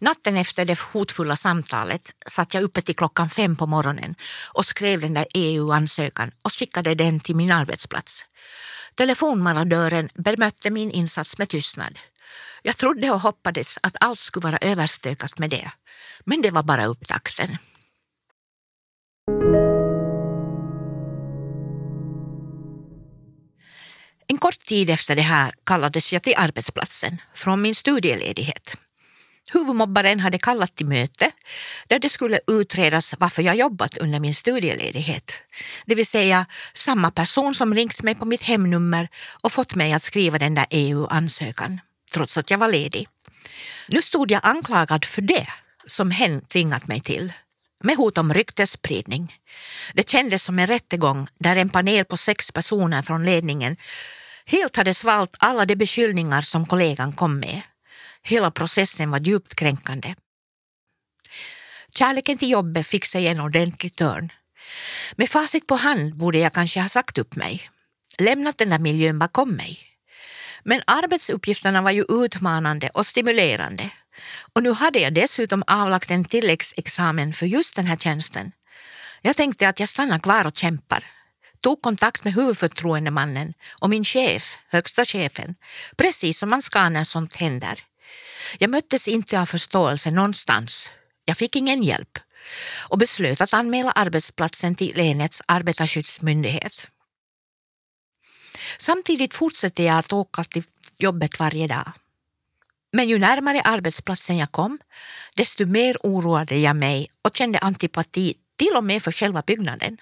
Natten 0.00 0.36
efter 0.36 0.64
det 0.64 0.78
hotfulla 0.80 1.36
samtalet 1.36 2.12
satt 2.26 2.54
jag 2.54 2.62
uppe 2.62 2.82
till 2.82 2.96
klockan 2.96 3.30
fem 3.30 3.56
på 3.56 3.66
morgonen 3.66 4.14
och 4.54 4.66
skrev 4.66 5.00
den 5.00 5.14
där 5.14 5.26
EU-ansökan 5.34 6.30
och 6.42 6.52
skickade 6.52 6.94
den 6.94 7.20
till 7.20 7.36
min 7.36 7.50
arbetsplats. 7.50 8.26
Telefonmaradören 8.94 10.08
bemötte 10.14 10.70
min 10.70 10.90
insats 10.90 11.38
med 11.38 11.48
tystnad. 11.48 11.98
Jag 12.62 12.76
trodde 12.76 13.10
och 13.10 13.20
hoppades 13.20 13.78
att 13.82 13.96
allt 14.00 14.18
skulle 14.18 14.44
vara 14.44 14.58
överstökat 14.58 15.38
med 15.38 15.50
det. 15.50 15.70
Men 16.24 16.42
det 16.42 16.50
var 16.50 16.62
bara 16.62 16.86
upptakten. 16.86 17.58
En 24.26 24.38
kort 24.38 24.64
tid 24.64 24.90
efter 24.90 25.16
det 25.16 25.22
här 25.22 25.54
kallades 25.64 26.12
jag 26.12 26.22
till 26.22 26.34
arbetsplatsen 26.36 27.20
från 27.34 27.62
min 27.62 27.74
studieledighet. 27.74 28.76
Huvudmobbaren 29.52 30.20
hade 30.20 30.38
kallat 30.38 30.76
till 30.76 30.86
möte 30.86 31.30
där 31.88 31.98
det 31.98 32.08
skulle 32.08 32.40
utredas 32.46 33.14
varför 33.18 33.42
jag 33.42 33.56
jobbat 33.56 33.98
under 33.98 34.20
min 34.20 34.34
studieledighet. 34.34 35.32
Det 35.86 35.94
vill 35.94 36.06
säga 36.06 36.46
samma 36.74 37.10
person 37.10 37.54
som 37.54 37.74
ringt 37.74 38.02
mig 38.02 38.14
på 38.14 38.24
mitt 38.24 38.42
hemnummer 38.42 39.08
och 39.42 39.52
fått 39.52 39.74
mig 39.74 39.92
att 39.92 40.02
skriva 40.02 40.38
den 40.38 40.54
där 40.54 40.66
EU-ansökan, 40.70 41.80
trots 42.12 42.36
att 42.38 42.50
jag 42.50 42.58
var 42.58 42.68
ledig. 42.68 43.08
Nu 43.88 44.02
stod 44.02 44.30
jag 44.30 44.40
anklagad 44.44 45.04
för 45.04 45.22
det 45.22 45.46
som 45.86 46.10
hen 46.10 46.40
tvingat 46.40 46.86
mig 46.86 47.00
till 47.00 47.32
med 47.84 47.96
hot 47.96 48.18
om 48.18 48.34
ryktesspridning. 48.34 49.36
Det 49.94 50.10
kändes 50.10 50.44
som 50.44 50.58
en 50.58 50.66
rättegång 50.66 51.28
där 51.38 51.56
en 51.56 51.68
panel 51.68 52.04
på 52.04 52.16
sex 52.16 52.52
personer 52.52 53.02
från 53.02 53.24
ledningen 53.24 53.76
helt 54.46 54.76
hade 54.76 54.94
svalt 54.94 55.34
alla 55.38 55.66
de 55.66 55.76
beskyllningar 55.76 56.42
som 56.42 56.66
kollegan 56.66 57.12
kom 57.12 57.38
med. 57.38 57.62
Hela 58.22 58.50
processen 58.50 59.10
var 59.10 59.20
djupt 59.20 59.54
kränkande. 59.54 60.14
Kärleken 61.94 62.38
till 62.38 62.50
jobbet 62.50 62.86
fick 62.86 63.06
sig 63.06 63.26
en 63.26 63.40
ordentlig 63.40 63.96
törn. 63.96 64.32
Med 65.16 65.28
facit 65.28 65.66
på 65.66 65.74
hand 65.74 66.16
borde 66.16 66.38
jag 66.38 66.52
kanske 66.52 66.80
ha 66.80 66.88
sagt 66.88 67.18
upp 67.18 67.36
mig, 67.36 67.70
lämnat 68.18 68.58
den 68.58 68.70
där 68.70 68.78
miljön 68.78 69.18
bakom 69.18 69.56
mig. 69.56 69.78
Men 70.64 70.82
arbetsuppgifterna 70.86 71.82
var 71.82 71.90
ju 71.90 72.04
utmanande 72.08 72.88
och 72.88 73.06
stimulerande. 73.06 73.90
Och 74.52 74.62
nu 74.62 74.72
hade 74.72 74.98
jag 74.98 75.14
dessutom 75.14 75.64
avlagt 75.66 76.10
en 76.10 76.24
tilläggsexamen 76.24 77.32
för 77.32 77.46
just 77.46 77.76
den 77.76 77.86
här 77.86 77.96
tjänsten. 77.96 78.52
Jag 79.22 79.36
tänkte 79.36 79.68
att 79.68 79.80
jag 79.80 79.88
stannar 79.88 80.18
kvar 80.18 80.46
och 80.46 80.56
kämpar. 80.56 81.04
Tog 81.60 81.82
kontakt 81.82 82.24
med 82.24 82.34
huvudförtroendemannen 82.34 83.54
och 83.80 83.90
min 83.90 84.04
chef, 84.04 84.56
högsta 84.68 85.04
chefen, 85.04 85.54
precis 85.96 86.38
som 86.38 86.50
man 86.50 86.62
ska 86.62 86.88
när 86.88 87.04
sånt 87.04 87.34
händer. 87.34 87.84
Jag 88.58 88.70
möttes 88.70 89.08
inte 89.08 89.40
av 89.40 89.46
förståelse 89.46 90.10
någonstans. 90.10 90.88
Jag 91.24 91.36
fick 91.36 91.56
ingen 91.56 91.82
hjälp 91.82 92.18
och 92.88 92.98
beslöt 92.98 93.40
att 93.40 93.54
anmäla 93.54 93.90
arbetsplatsen 93.90 94.74
till 94.74 94.96
länets 94.96 95.42
arbetarskyddsmyndighet. 95.46 96.90
Samtidigt 98.78 99.34
fortsatte 99.34 99.82
jag 99.82 99.98
att 99.98 100.12
åka 100.12 100.44
till 100.44 100.62
jobbet 100.98 101.38
varje 101.38 101.66
dag. 101.66 101.92
Men 102.92 103.08
ju 103.08 103.18
närmare 103.18 103.60
arbetsplatsen 103.60 104.36
jag 104.36 104.52
kom, 104.52 104.78
desto 105.34 105.66
mer 105.66 105.96
oroade 106.02 106.58
jag 106.58 106.76
mig 106.76 107.10
och 107.22 107.36
kände 107.36 107.58
antipati 107.58 108.34
till 108.56 108.76
och 108.76 108.84
med 108.84 109.02
för 109.02 109.12
själva 109.12 109.42
byggnaden. 109.42 109.98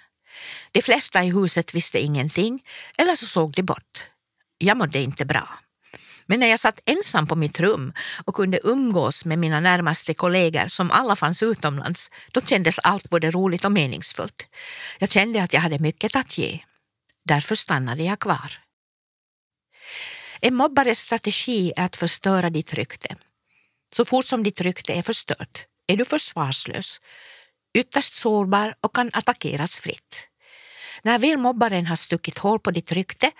De 0.72 0.82
flesta 0.82 1.24
i 1.24 1.32
huset 1.32 1.74
visste 1.74 1.98
ingenting 1.98 2.64
eller 2.98 3.16
så 3.16 3.26
såg 3.26 3.52
de 3.52 3.62
bort. 3.62 4.06
Jag 4.58 4.76
mådde 4.76 5.02
inte 5.02 5.24
bra. 5.24 5.48
Men 6.30 6.40
när 6.40 6.46
jag 6.46 6.60
satt 6.60 6.80
ensam 6.86 7.26
på 7.26 7.36
mitt 7.36 7.60
rum 7.60 7.92
och 8.24 8.34
kunde 8.34 8.60
umgås 8.62 9.24
med 9.24 9.38
mina 9.38 9.60
närmaste 9.60 10.14
kollegor 10.14 10.68
som 10.68 10.90
alla 10.90 11.16
fanns 11.16 11.42
utomlands, 11.42 12.10
då 12.32 12.40
kändes 12.40 12.78
allt 12.78 13.10
både 13.10 13.30
roligt 13.30 13.64
och 13.64 13.72
meningsfullt. 13.72 14.46
Jag 14.98 15.10
kände 15.10 15.42
att 15.42 15.52
jag 15.52 15.60
hade 15.60 15.78
mycket 15.78 16.16
att 16.16 16.38
ge. 16.38 16.60
Därför 17.24 17.54
stannade 17.54 18.02
jag 18.02 18.18
kvar. 18.18 18.58
En 20.40 20.54
mobbares 20.54 20.98
strategi 21.00 21.72
är 21.76 21.84
att 21.84 21.96
förstöra 21.96 22.50
ditt 22.50 22.74
rykte. 22.74 23.16
Så 23.92 24.04
fort 24.04 24.26
som 24.26 24.42
ditt 24.42 24.60
rykte 24.60 24.92
är 24.92 25.02
förstört 25.02 25.66
är 25.86 25.96
du 25.96 26.04
försvarslös, 26.04 27.00
ytterst 27.74 28.14
sårbar 28.14 28.74
och 28.80 28.94
kan 28.94 29.10
attackeras 29.12 29.78
fritt. 29.78 30.26
När 31.02 31.18
väl 31.18 31.38
mobbaren 31.38 31.86
har 31.86 31.96
stuckit 31.96 32.38
hål 32.38 32.58
på 32.58 32.70
ditt 32.70 32.92
rykte 32.92 33.30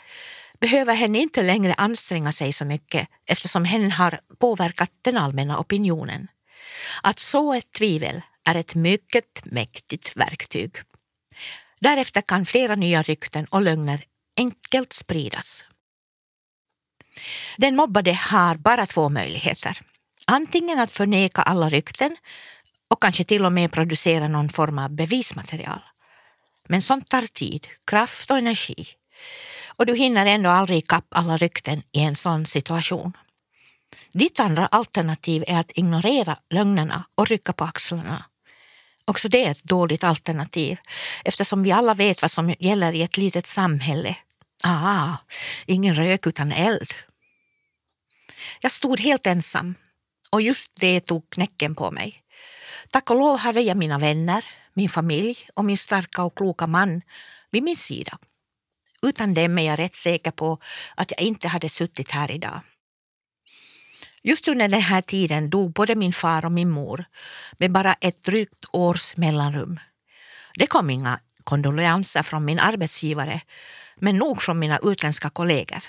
behöver 0.61 0.95
hen 0.95 1.17
inte 1.17 1.43
längre 1.43 1.75
anstränga 1.75 2.33
sig 2.33 2.53
så 2.53 2.65
mycket 2.65 3.09
eftersom 3.27 3.65
hen 3.65 3.93
har 3.93 4.21
påverkat 4.39 4.91
den 5.03 5.17
allmänna 5.17 5.59
opinionen. 5.59 6.29
Att 7.03 7.19
så 7.19 7.55
ett 7.55 7.73
tvivel 7.73 8.23
är 8.45 8.55
ett 8.55 8.75
mycket 8.75 9.45
mäktigt 9.45 10.17
verktyg. 10.17 10.77
Därefter 11.81 12.21
kan 12.21 12.47
flera 12.47 12.75
nya 12.75 13.03
rykten 13.03 13.47
och 13.51 13.63
lögner 13.63 14.01
enkelt 14.37 14.93
spridas. 14.93 15.65
Den 17.57 17.77
mobbade 17.77 18.13
har 18.13 18.55
bara 18.55 18.87
två 18.87 19.09
möjligheter. 19.09 19.79
Antingen 20.27 20.79
att 20.79 20.91
förneka 20.91 21.43
alla 21.43 21.69
rykten 21.69 22.17
och 22.89 23.03
kanske 23.03 23.25
till 23.25 23.45
och 23.45 23.53
med 23.53 23.73
producera 23.73 24.29
någon 24.29 24.49
form 24.49 24.79
av 24.79 24.91
bevismaterial. 24.91 25.81
Men 26.69 26.83
sånt 26.83 27.09
tar 27.09 27.23
tid, 27.23 27.67
kraft 27.87 28.31
och 28.31 28.39
energi. 28.39 28.87
Och 29.81 29.87
du 29.87 29.95
hinner 29.95 30.27
ändå 30.27 30.51
aldrig 30.51 30.79
ikapp 30.79 31.05
alla 31.11 31.37
rykten 31.37 31.83
i 31.93 32.01
en 32.01 32.17
sån 32.17 32.47
situation. 32.47 33.17
Ditt 34.13 34.41
andra 34.41 34.67
alternativ 34.67 35.45
är 35.47 35.61
att 35.61 35.71
ignorera 35.79 36.39
lögnerna 36.51 37.05
och 37.15 37.29
rycka 37.29 37.53
på 37.53 37.65
axlarna. 37.65 38.25
Också 39.05 39.29
det 39.29 39.45
är 39.45 39.51
ett 39.51 39.65
dåligt 39.65 40.05
alternativ 40.05 40.79
eftersom 41.25 41.63
vi 41.63 41.73
alla 41.73 41.95
vet 41.95 42.23
vad 42.23 42.31
som 42.31 42.55
gäller 42.59 42.93
i 42.93 43.03
ett 43.03 43.17
litet 43.17 43.47
samhälle. 43.47 44.17
Ah, 44.65 45.17
ingen 45.67 45.95
rök 45.95 46.27
utan 46.27 46.53
eld. 46.53 46.95
Jag 48.61 48.73
stod 48.73 49.01
helt 49.01 49.27
ensam 49.27 49.75
och 50.31 50.43
just 50.43 50.71
det 50.81 51.01
tog 51.01 51.31
knäcken 51.31 51.75
på 51.75 51.91
mig. 51.91 52.23
Tack 52.91 53.11
och 53.11 53.17
lov 53.17 53.39
hade 53.39 53.61
jag 53.61 53.77
mina 53.77 53.99
vänner, 53.99 54.45
min 54.75 54.89
familj 54.89 55.49
och 55.55 55.65
min 55.65 55.79
starka 55.79 56.23
och 56.23 56.37
kloka 56.37 56.67
man 56.67 57.03
vid 57.51 57.63
min 57.63 57.77
sida. 57.77 58.19
Utan 59.07 59.35
dem 59.35 59.59
är 59.59 59.67
jag 59.67 59.79
rätt 59.79 59.95
säker 59.95 60.31
på 60.31 60.59
att 60.95 61.11
jag 61.11 61.21
inte 61.21 61.49
hade 61.49 61.69
suttit 61.69 62.11
här 62.11 62.31
idag. 62.31 62.61
Just 64.23 64.49
under 64.49 64.69
den 64.69 64.81
här 64.81 65.01
tiden 65.01 65.51
dog 65.51 65.73
både 65.73 65.95
min 65.95 66.13
far 66.13 66.45
och 66.45 66.53
min 66.53 66.71
mor 66.71 67.05
med 67.59 67.73
bara 67.73 67.95
ett 68.01 68.23
drygt 68.23 68.65
års 68.73 69.17
mellanrum. 69.17 69.81
Det 70.55 70.67
kom 70.67 70.91
inga 70.91 71.21
kondolenser 71.45 72.23
från 72.23 72.45
min 72.45 72.59
arbetsgivare 72.59 73.41
men 73.97 74.17
nog 74.17 74.43
från 74.43 74.59
mina 74.59 74.79
utländska 74.83 75.31
kollegor. 75.31 75.83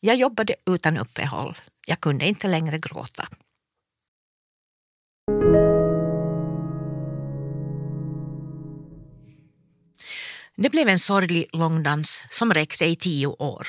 Jag 0.00 0.16
jobbade 0.16 0.54
utan 0.66 0.98
uppehåll. 0.98 1.58
Jag 1.86 2.00
kunde 2.00 2.26
inte 2.26 2.48
längre 2.48 2.78
gråta. 2.78 3.28
Det 10.56 10.70
blev 10.70 10.88
en 10.88 10.98
sorglig 10.98 11.48
långdans 11.52 12.24
som 12.30 12.54
räckte 12.54 12.84
i 12.84 12.96
tio 12.96 13.26
år. 13.26 13.68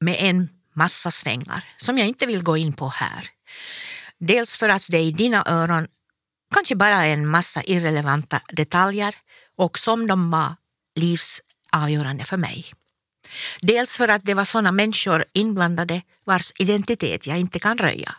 Med 0.00 0.16
en 0.18 0.48
massa 0.74 1.10
svängar 1.10 1.64
som 1.76 1.98
jag 1.98 2.08
inte 2.08 2.26
vill 2.26 2.42
gå 2.42 2.56
in 2.56 2.72
på 2.72 2.88
här. 2.88 3.30
Dels 4.18 4.56
för 4.56 4.68
att 4.68 4.84
det 4.88 4.98
i 4.98 5.12
dina 5.12 5.44
öron 5.46 5.88
kanske 6.54 6.76
bara 6.76 7.06
är 7.06 7.12
en 7.12 7.26
massa 7.26 7.62
irrelevanta 7.62 8.40
detaljer 8.48 9.14
och 9.56 9.78
som 9.78 10.06
de 10.06 10.30
var 10.30 10.56
livsavgörande 10.94 12.24
för 12.24 12.36
mig. 12.36 12.64
Dels 13.60 13.96
för 13.96 14.08
att 14.08 14.24
det 14.24 14.34
var 14.34 14.44
sådana 14.44 14.72
människor 14.72 15.24
inblandade 15.32 16.02
vars 16.24 16.52
identitet 16.58 17.26
jag 17.26 17.38
inte 17.38 17.58
kan 17.58 17.78
röja. 17.78 18.14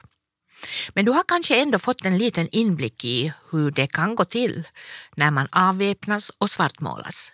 Men 0.94 1.06
du 1.06 1.12
har 1.12 1.24
kanske 1.28 1.62
ändå 1.62 1.80
fått 1.80 2.06
en 2.06 2.18
liten 2.18 2.50
inblick 2.52 3.06
i 3.06 3.34
hur 3.52 3.72
det 3.72 3.88
kan 3.88 4.16
gå 4.16 4.26
till 4.26 4.68
när 5.16 5.32
man 5.32 5.48
avväpnas 5.52 6.32
och 6.38 6.52
svartmålas. 6.52 7.34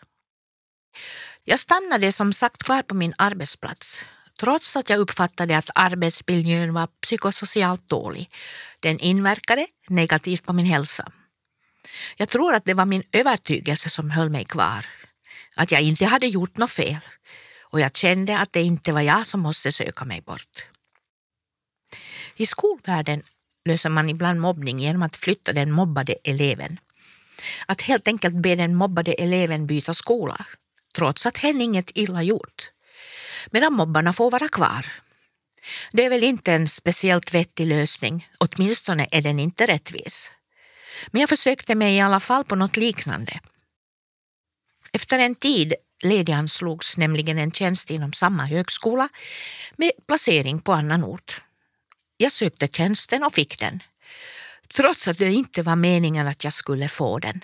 Jag 1.44 1.60
stannade 1.60 2.12
som 2.12 2.34
sagt 2.34 2.64
kvar 2.64 2.82
på 2.82 2.96
min 2.96 3.14
arbetsplats 3.18 4.06
trots 4.40 4.76
att 4.76 4.90
jag 4.90 5.00
uppfattade 5.00 5.58
att 5.58 5.70
arbetsmiljön 5.76 6.74
var 6.74 6.88
psykosocialt 6.88 7.90
dålig. 7.90 8.30
Den 8.80 9.00
inverkade 9.00 9.68
negativt 9.88 10.46
på 10.46 10.54
min 10.54 10.66
hälsa. 10.66 11.12
Jag 12.18 12.30
tror 12.30 12.54
att 12.54 12.66
det 12.66 12.74
var 12.74 12.86
min 12.86 13.04
övertygelse 13.12 13.90
som 13.90 14.12
höll 14.12 14.30
mig 14.30 14.46
kvar. 14.46 14.86
Att 15.56 15.72
jag 15.72 15.82
inte 15.82 16.06
hade 16.06 16.28
gjort 16.28 16.58
något 16.58 16.72
fel 16.72 17.00
och 17.62 17.80
jag 17.80 17.96
kände 17.96 18.40
att 18.40 18.54
det 18.54 18.62
inte 18.62 18.92
var 18.92 19.02
jag 19.02 19.28
som 19.28 19.40
måste 19.40 19.72
söka 19.72 20.06
mig 20.06 20.22
bort. 20.22 20.66
I 22.38 22.46
skolvärlden 22.46 23.24
löser 23.66 23.90
man 23.90 24.10
ibland 24.10 24.40
mobbning 24.40 24.80
genom 24.80 25.02
att 25.02 25.16
flytta 25.16 25.54
den 25.54 25.72
mobbade 25.72 26.16
eleven. 26.24 26.80
Att 27.66 27.82
helt 27.82 28.08
enkelt 28.08 28.36
be 28.36 28.56
den 28.56 28.76
mobbade 28.76 29.14
eleven 29.14 29.68
byta 29.68 29.94
skola, 29.94 30.46
trots 30.96 31.26
att 31.26 31.38
hen 31.38 31.62
inget 31.62 31.92
illa 31.98 32.24
gjort. 32.24 32.72
Medan 33.52 33.74
mobbarna 33.74 34.14
får 34.14 34.32
vara 34.32 34.48
kvar. 34.48 34.86
Det 35.92 36.06
är 36.06 36.10
väl 36.10 36.24
inte 36.24 36.54
en 36.54 36.68
speciellt 36.68 37.34
vettig 37.34 37.68
lösning, 37.68 38.30
åtminstone 38.38 39.08
är 39.12 39.22
den 39.22 39.40
inte 39.40 39.66
rättvis. 39.66 40.32
Men 41.08 41.20
jag 41.20 41.30
försökte 41.30 41.76
mig 41.76 41.96
i 41.96 42.02
alla 42.02 42.20
fall 42.20 42.44
på 42.46 42.56
något 42.56 42.78
liknande. 42.78 43.40
Efter 44.94 45.20
en 45.20 45.36
tid 45.36 45.74
lediganslogs 46.04 46.98
nämligen 46.98 47.38
en 47.38 47.52
tjänst 47.52 47.92
inom 47.92 48.14
samma 48.14 48.46
högskola 48.46 49.10
med 49.76 49.92
placering 50.08 50.62
på 50.62 50.74
annan 50.74 51.04
ort. 51.04 51.42
Jag 52.18 52.32
sökte 52.32 52.68
tjänsten 52.68 53.24
och 53.24 53.34
fick 53.34 53.60
den, 53.60 53.84
trots 54.74 55.08
att 55.08 55.18
det 55.18 55.32
inte 55.32 55.62
var 55.62 55.76
meningen 55.76 56.28
att 56.28 56.44
jag 56.44 56.54
skulle 56.54 56.90
få 56.90 57.20
den. 57.20 57.42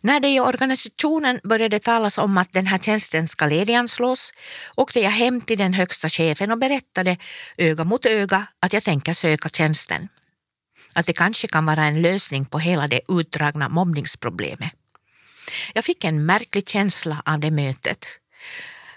När 0.00 0.20
det 0.20 0.28
i 0.28 0.40
organisationen 0.40 1.40
började 1.44 1.78
talas 1.78 2.18
om 2.18 2.38
att 2.38 2.52
den 2.52 2.66
här 2.66 2.78
tjänsten 2.78 3.28
ska 3.28 3.46
lediganslås 3.46 4.32
åkte 4.76 5.00
jag 5.00 5.10
hem 5.10 5.40
till 5.40 5.58
den 5.58 5.74
högsta 5.74 6.08
chefen 6.08 6.50
och 6.50 6.58
berättade 6.58 7.16
öga 7.56 7.84
mot 7.84 8.06
öga 8.06 8.46
att 8.60 8.72
jag 8.72 8.84
tänker 8.84 9.14
söka 9.14 9.48
tjänsten. 9.48 10.08
Att 10.92 11.06
det 11.06 11.12
kanske 11.12 11.48
kan 11.48 11.66
vara 11.66 11.84
en 11.84 12.02
lösning 12.02 12.44
på 12.44 12.58
hela 12.58 12.88
det 12.88 13.00
utdragna 13.08 13.68
mobbningsproblemet. 13.68 14.72
Jag 15.74 15.84
fick 15.84 16.04
en 16.04 16.26
märklig 16.26 16.68
känsla 16.68 17.22
av 17.24 17.40
det 17.40 17.50
mötet. 17.50 18.06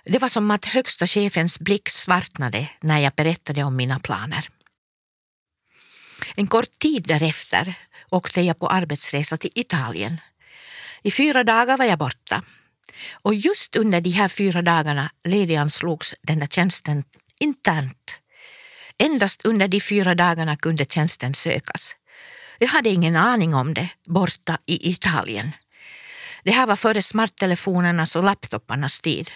Det 0.06 0.20
var 0.20 0.30
som 0.30 0.52
att 0.52 0.66
högsta 0.66 1.08
chefens 1.08 1.60
blick 1.60 1.90
svartnade 1.90 2.70
när 2.82 3.00
jag 3.00 3.14
berättade 3.14 3.64
om 3.64 3.76
mina 3.76 4.00
planer. 4.00 4.50
En 6.36 6.48
kort 6.48 6.80
tid 6.80 7.04
därefter 7.04 7.74
åkte 8.10 8.42
jag 8.42 8.60
på 8.60 8.68
arbetsresa 8.68 9.38
till 9.38 9.52
Italien. 9.56 10.22
I 11.04 11.12
fyra 11.12 11.44
dagar 11.44 11.78
var 11.78 11.86
jag 11.86 12.00
borta. 12.00 12.44
Och 13.12 13.36
just 13.36 13.76
under 13.76 14.02
de 14.02 14.10
här 14.10 14.28
fyra 14.28 14.62
dagarna 14.62 15.12
lediganslogs 15.24 16.16
den 16.22 16.40
där 16.40 16.48
tjänsten 16.48 17.04
internt. 17.40 18.18
Endast 18.98 19.46
under 19.46 19.68
de 19.68 19.80
fyra 19.80 20.16
dagarna 20.16 20.58
kunde 20.58 20.86
tjänsten 20.86 21.34
sökas. 21.34 21.96
Jag 22.60 22.68
hade 22.68 22.90
ingen 22.90 23.16
aning 23.16 23.54
om 23.54 23.74
det 23.74 23.90
borta 24.06 24.58
i 24.66 24.92
Italien. 24.92 25.52
Det 26.44 26.52
här 26.52 26.68
var 26.68 26.76
före 26.76 27.02
smarttelefonernas 27.02 28.16
och 28.16 28.24
laptopparnas 28.24 29.02
tid. 29.02 29.32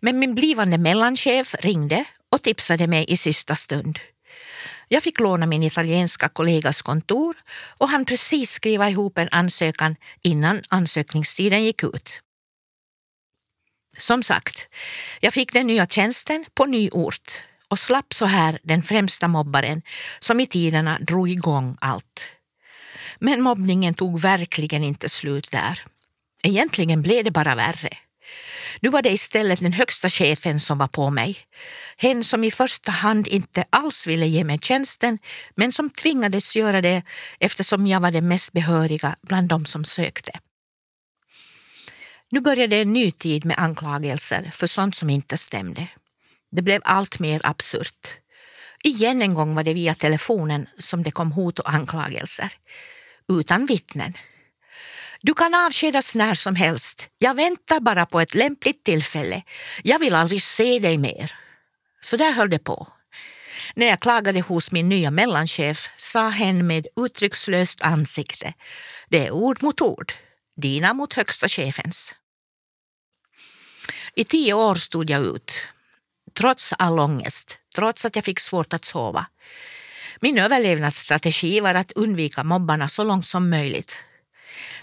Men 0.00 0.18
min 0.18 0.34
blivande 0.34 0.78
mellanchef 0.78 1.54
ringde 1.60 2.04
och 2.32 2.42
tipsade 2.42 2.86
mig 2.86 3.04
i 3.08 3.16
sista 3.16 3.56
stund. 3.56 3.98
Jag 4.88 5.02
fick 5.02 5.20
låna 5.20 5.46
min 5.46 5.62
italienska 5.62 6.28
kollegas 6.28 6.82
kontor 6.82 7.36
och 7.78 7.88
han 7.88 8.04
precis 8.04 8.50
skriva 8.50 8.90
ihop 8.90 9.18
en 9.18 9.28
ansökan 9.30 9.96
innan 10.22 10.62
ansökningstiden 10.68 11.64
gick 11.64 11.84
ut. 11.84 12.20
Som 13.98 14.22
sagt, 14.22 14.68
jag 15.20 15.34
fick 15.34 15.52
den 15.52 15.66
nya 15.66 15.86
tjänsten 15.86 16.44
på 16.54 16.66
ny 16.66 16.90
ort 16.92 17.42
och 17.68 17.78
slapp 17.78 18.14
så 18.14 18.24
här 18.24 18.58
den 18.62 18.82
främsta 18.82 19.28
mobbaren 19.28 19.82
som 20.18 20.40
i 20.40 20.46
tiderna 20.46 20.98
drog 20.98 21.30
igång 21.30 21.76
allt. 21.80 22.28
Men 23.18 23.42
mobbningen 23.42 23.94
tog 23.94 24.20
verkligen 24.20 24.84
inte 24.84 25.08
slut 25.08 25.50
där. 25.50 25.84
Egentligen 26.42 27.02
blev 27.02 27.24
det 27.24 27.30
bara 27.30 27.54
värre. 27.54 27.88
Nu 28.80 28.88
var 28.88 29.02
det 29.02 29.10
istället 29.10 29.60
den 29.60 29.72
högsta 29.72 30.10
chefen 30.10 30.60
som 30.60 30.78
var 30.78 30.88
på 30.88 31.10
mig. 31.10 31.36
Hen 31.98 32.24
som 32.24 32.44
i 32.44 32.50
första 32.50 32.92
hand 32.92 33.26
inte 33.26 33.64
alls 33.70 34.06
ville 34.06 34.26
ge 34.26 34.44
mig 34.44 34.58
tjänsten 34.58 35.18
men 35.54 35.72
som 35.72 35.90
tvingades 35.90 36.56
göra 36.56 36.80
det 36.80 37.02
eftersom 37.40 37.86
jag 37.86 38.00
var 38.00 38.10
den 38.10 38.28
mest 38.28 38.52
behöriga 38.52 39.16
bland 39.22 39.48
de 39.48 39.66
som 39.66 39.84
sökte. 39.84 40.32
Nu 42.30 42.40
började 42.40 42.76
en 42.76 42.92
ny 42.92 43.10
tid 43.10 43.44
med 43.44 43.58
anklagelser 43.58 44.50
för 44.54 44.66
sånt 44.66 44.96
som 44.96 45.10
inte 45.10 45.36
stämde. 45.36 45.88
Det 46.50 46.62
blev 46.62 46.82
allt 46.84 47.18
mer 47.18 47.40
absurt. 47.44 48.18
Igen 48.82 49.22
en 49.22 49.34
gång 49.34 49.54
var 49.54 49.64
det 49.64 49.74
via 49.74 49.94
telefonen 49.94 50.66
som 50.78 51.02
det 51.02 51.10
kom 51.10 51.32
hot 51.32 51.58
och 51.58 51.74
anklagelser. 51.74 52.52
Utan 53.28 53.66
vittnen. 53.66 54.14
Du 55.26 55.34
kan 55.34 55.54
avskedas 55.54 56.14
när 56.14 56.34
som 56.34 56.54
helst. 56.54 57.08
Jag 57.18 57.34
väntar 57.34 57.80
bara 57.80 58.06
på 58.06 58.20
ett 58.20 58.34
lämpligt 58.34 58.84
tillfälle. 58.84 59.42
Jag 59.82 59.98
vill 59.98 60.14
aldrig 60.14 60.42
se 60.42 60.78
dig 60.78 60.98
mer. 60.98 61.32
Så 62.00 62.16
där 62.16 62.32
höll 62.32 62.50
det 62.50 62.58
på. 62.58 62.88
När 63.74 63.86
jag 63.86 64.00
klagade 64.00 64.40
hos 64.40 64.72
min 64.72 64.88
nya 64.88 65.10
mellanchef 65.10 65.88
sa 65.96 66.28
hen 66.28 66.66
med 66.66 66.86
uttryckslöst 66.96 67.82
ansikte. 67.82 68.54
Det 69.08 69.26
är 69.26 69.30
ord 69.30 69.62
mot 69.62 69.80
ord. 69.80 70.12
Dina 70.56 70.94
mot 70.94 71.12
högsta 71.12 71.48
chefens. 71.48 72.14
I 74.14 74.24
tio 74.24 74.54
år 74.54 74.74
stod 74.74 75.10
jag 75.10 75.22
ut. 75.22 75.52
Trots 76.34 76.72
all 76.78 76.98
ångest, 76.98 77.58
trots 77.74 78.04
att 78.04 78.16
jag 78.16 78.24
fick 78.24 78.40
svårt 78.40 78.72
att 78.72 78.84
sova. 78.84 79.26
Min 80.20 80.38
överlevnadsstrategi 80.38 81.60
var 81.60 81.74
att 81.74 81.92
undvika 81.92 82.44
mobbarna 82.44 82.88
så 82.88 83.04
långt 83.04 83.28
som 83.28 83.50
möjligt. 83.50 83.98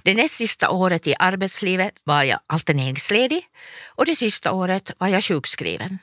Det 0.04 0.14
näst 0.14 0.36
sista 0.36 0.70
året 0.70 1.08
i 1.08 1.16
arbetslivet 1.20 2.02
var 2.04 2.24
jag 2.24 2.40
alterneringsledig 2.48 3.44
och 3.86 4.06
det 4.06 4.16
sista 4.16 4.52
året 4.52 4.92
var 4.98 5.08
jag 5.08 5.24
sjukskriven. 5.24 5.98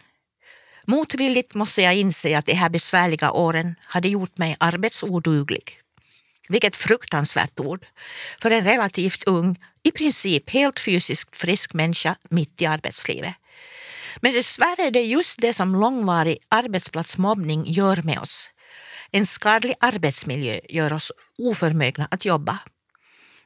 Motvilligt 0.87 1.55
måste 1.55 1.83
jag 1.83 1.97
inse 1.97 2.39
att 2.39 2.47
de 2.47 2.55
här 2.55 2.69
besvärliga 2.69 3.31
åren 3.31 3.75
hade 3.83 4.09
gjort 4.09 4.39
mig 4.39 4.57
arbetsoduglig. 4.61 5.81
Vilket 6.49 6.77
fruktansvärt 6.77 7.61
ord 7.61 7.87
för 8.43 8.51
en 8.51 8.65
relativt 8.65 9.25
ung, 9.25 9.57
i 9.83 9.91
princip 9.91 10.51
helt 10.51 10.81
fysiskt 10.81 11.37
frisk 11.37 11.75
människa 11.75 12.17
mitt 12.31 12.63
i 12.63 12.67
arbetslivet. 12.67 13.35
Men 14.21 14.33
dessvärre 14.33 14.83
är 14.83 14.91
det 14.91 15.03
just 15.03 15.41
det 15.41 15.55
som 15.55 15.75
långvarig 15.75 16.39
arbetsplatsmobbning 16.49 17.65
gör 17.67 18.03
med 18.03 18.19
oss. 18.19 18.51
En 19.11 19.27
skadlig 19.27 19.75
arbetsmiljö 19.81 20.61
gör 20.69 20.93
oss 20.93 21.13
oförmögna 21.39 22.09
att 22.11 22.25
jobba. 22.25 22.59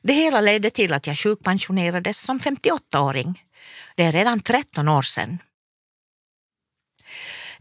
Det 0.07 0.13
hela 0.13 0.41
ledde 0.41 0.71
till 0.71 0.93
att 0.93 1.07
jag 1.07 1.19
sjukpensionerades 1.19 2.21
som 2.21 2.41
58-åring. 2.41 3.43
Det 3.95 4.03
är 4.03 4.13
redan 4.13 4.41
13 4.41 4.89
år 4.89 5.03
sedan. 5.03 5.39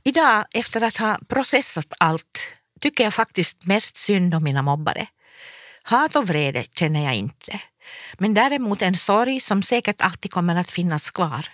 Idag, 0.03 0.45
efter 0.51 0.81
att 0.81 0.97
ha 0.97 1.19
processat 1.27 1.93
allt, 1.99 2.39
tycker 2.79 3.03
jag 3.03 3.13
faktiskt 3.13 3.65
mest 3.65 3.97
synd 3.97 4.35
om 4.35 4.43
mina 4.43 4.61
mobbare. 4.61 5.07
Hat 5.83 6.15
och 6.15 6.27
vrede 6.27 6.65
känner 6.73 7.03
jag 7.03 7.15
inte. 7.15 7.61
Men 8.17 8.33
däremot 8.33 8.81
en 8.81 8.97
sorg 8.97 9.39
som 9.39 9.63
säkert 9.63 10.01
alltid 10.01 10.31
kommer 10.31 10.55
att 10.55 10.71
finnas 10.71 11.11
kvar. 11.11 11.47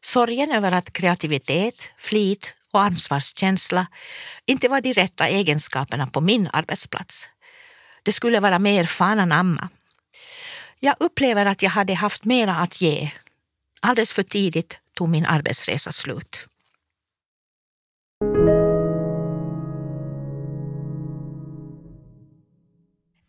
Sorgen 0.00 0.52
över 0.52 0.72
att 0.72 0.92
kreativitet, 0.92 1.88
flit 1.98 2.54
och 2.72 2.82
ansvarskänsla 2.82 3.86
inte 4.46 4.68
var 4.68 4.80
de 4.80 4.92
rätta 4.92 5.28
egenskaperna 5.28 6.06
på 6.06 6.20
min 6.20 6.48
arbetsplats. 6.52 7.28
Det 8.02 8.12
skulle 8.12 8.40
vara 8.40 8.58
mer 8.58 8.84
fan 8.84 9.20
anamma. 9.20 9.68
Jag 10.84 10.96
upplever 11.00 11.46
att 11.46 11.62
jag 11.62 11.70
hade 11.70 11.94
haft 11.94 12.24
mera 12.24 12.54
att 12.56 12.80
ge. 12.80 13.10
Alldeles 13.80 14.12
för 14.12 14.22
tidigt 14.22 14.78
tog 14.94 15.08
min 15.08 15.26
arbetsresa 15.26 15.92
slut. 15.92 16.46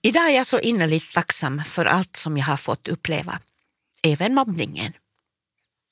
Idag 0.01 0.29
är 0.29 0.35
jag 0.35 0.47
så 0.47 0.59
innerligt 0.59 1.13
tacksam 1.13 1.63
för 1.63 1.85
allt 1.85 2.15
som 2.15 2.37
jag 2.37 2.45
har 2.45 2.57
fått 2.57 2.87
uppleva. 2.87 3.39
Även 4.03 4.33
mobbningen. 4.33 4.93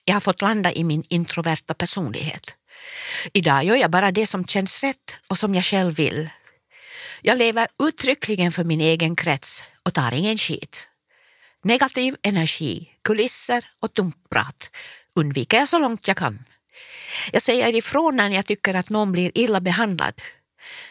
Jag 0.06 0.14
har 0.14 0.22
fått 0.22 0.42
landa 0.42 0.74
i 0.74 0.84
min 0.84 1.04
introverta 1.10 1.74
personlighet. 1.74 2.56
Idag 3.34 3.64
gör 3.64 3.76
jag 3.76 3.92
bara 3.92 4.12
det 4.12 4.28
som 4.28 4.46
känns 4.46 4.84
rätt 4.84 5.18
och 5.28 5.38
som 5.38 5.56
jag 5.56 5.66
själv 5.66 5.96
vill. 5.96 6.30
Jag 7.22 7.38
lever 7.38 7.68
uttryckligen 7.84 8.52
för 8.52 8.64
min 8.64 8.82
egen 8.82 9.16
krets 9.16 9.64
och 9.84 9.94
tar 9.94 10.12
ingen 10.12 10.38
skit. 10.38 10.88
Negativ 11.64 12.16
energi, 12.22 12.90
kulisser 13.04 13.70
och 13.80 13.94
tomt 13.94 14.30
prat 14.30 14.70
undviker 15.16 15.58
jag 15.58 15.70
så 15.70 15.80
långt 15.80 16.08
jag 16.08 16.18
kan. 16.18 16.46
Jag 17.32 17.42
säger 17.42 17.76
ifrån 17.76 18.16
när 18.16 18.30
jag 18.30 18.46
tycker 18.46 18.74
att 18.74 18.90
någon 18.90 19.12
blir 19.12 19.32
illa 19.36 19.62
behandlad. 19.62 20.22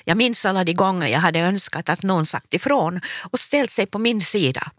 Jag 0.04 0.16
minns 0.16 0.44
alla 0.44 0.64
de 0.64 0.74
gånger 0.74 1.09
jag 1.09 1.18
hade 1.20 1.40
önskat 1.40 1.88
att 1.88 2.02
någon 2.02 2.26
sagt 2.26 2.54
ifrån 2.54 3.00
och 3.30 3.40
ställt 3.40 3.70
sig 3.70 3.87
på 3.87 3.98
min 3.98 4.20
sida. 4.20 4.70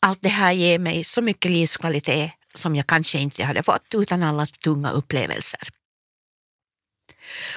Allt 0.00 0.22
det 0.22 0.28
här 0.28 0.52
ger 0.52 0.78
mig 0.78 1.04
så 1.04 1.22
mycket 1.22 1.50
livskvalitet 1.50 2.32
som 2.54 2.76
jag 2.76 2.86
kanske 2.86 3.18
inte 3.18 3.44
hade 3.44 3.62
fått 3.62 3.94
utan 3.94 4.22
alla 4.22 4.46
tunga 4.46 4.90
upplevelser. 4.90 5.68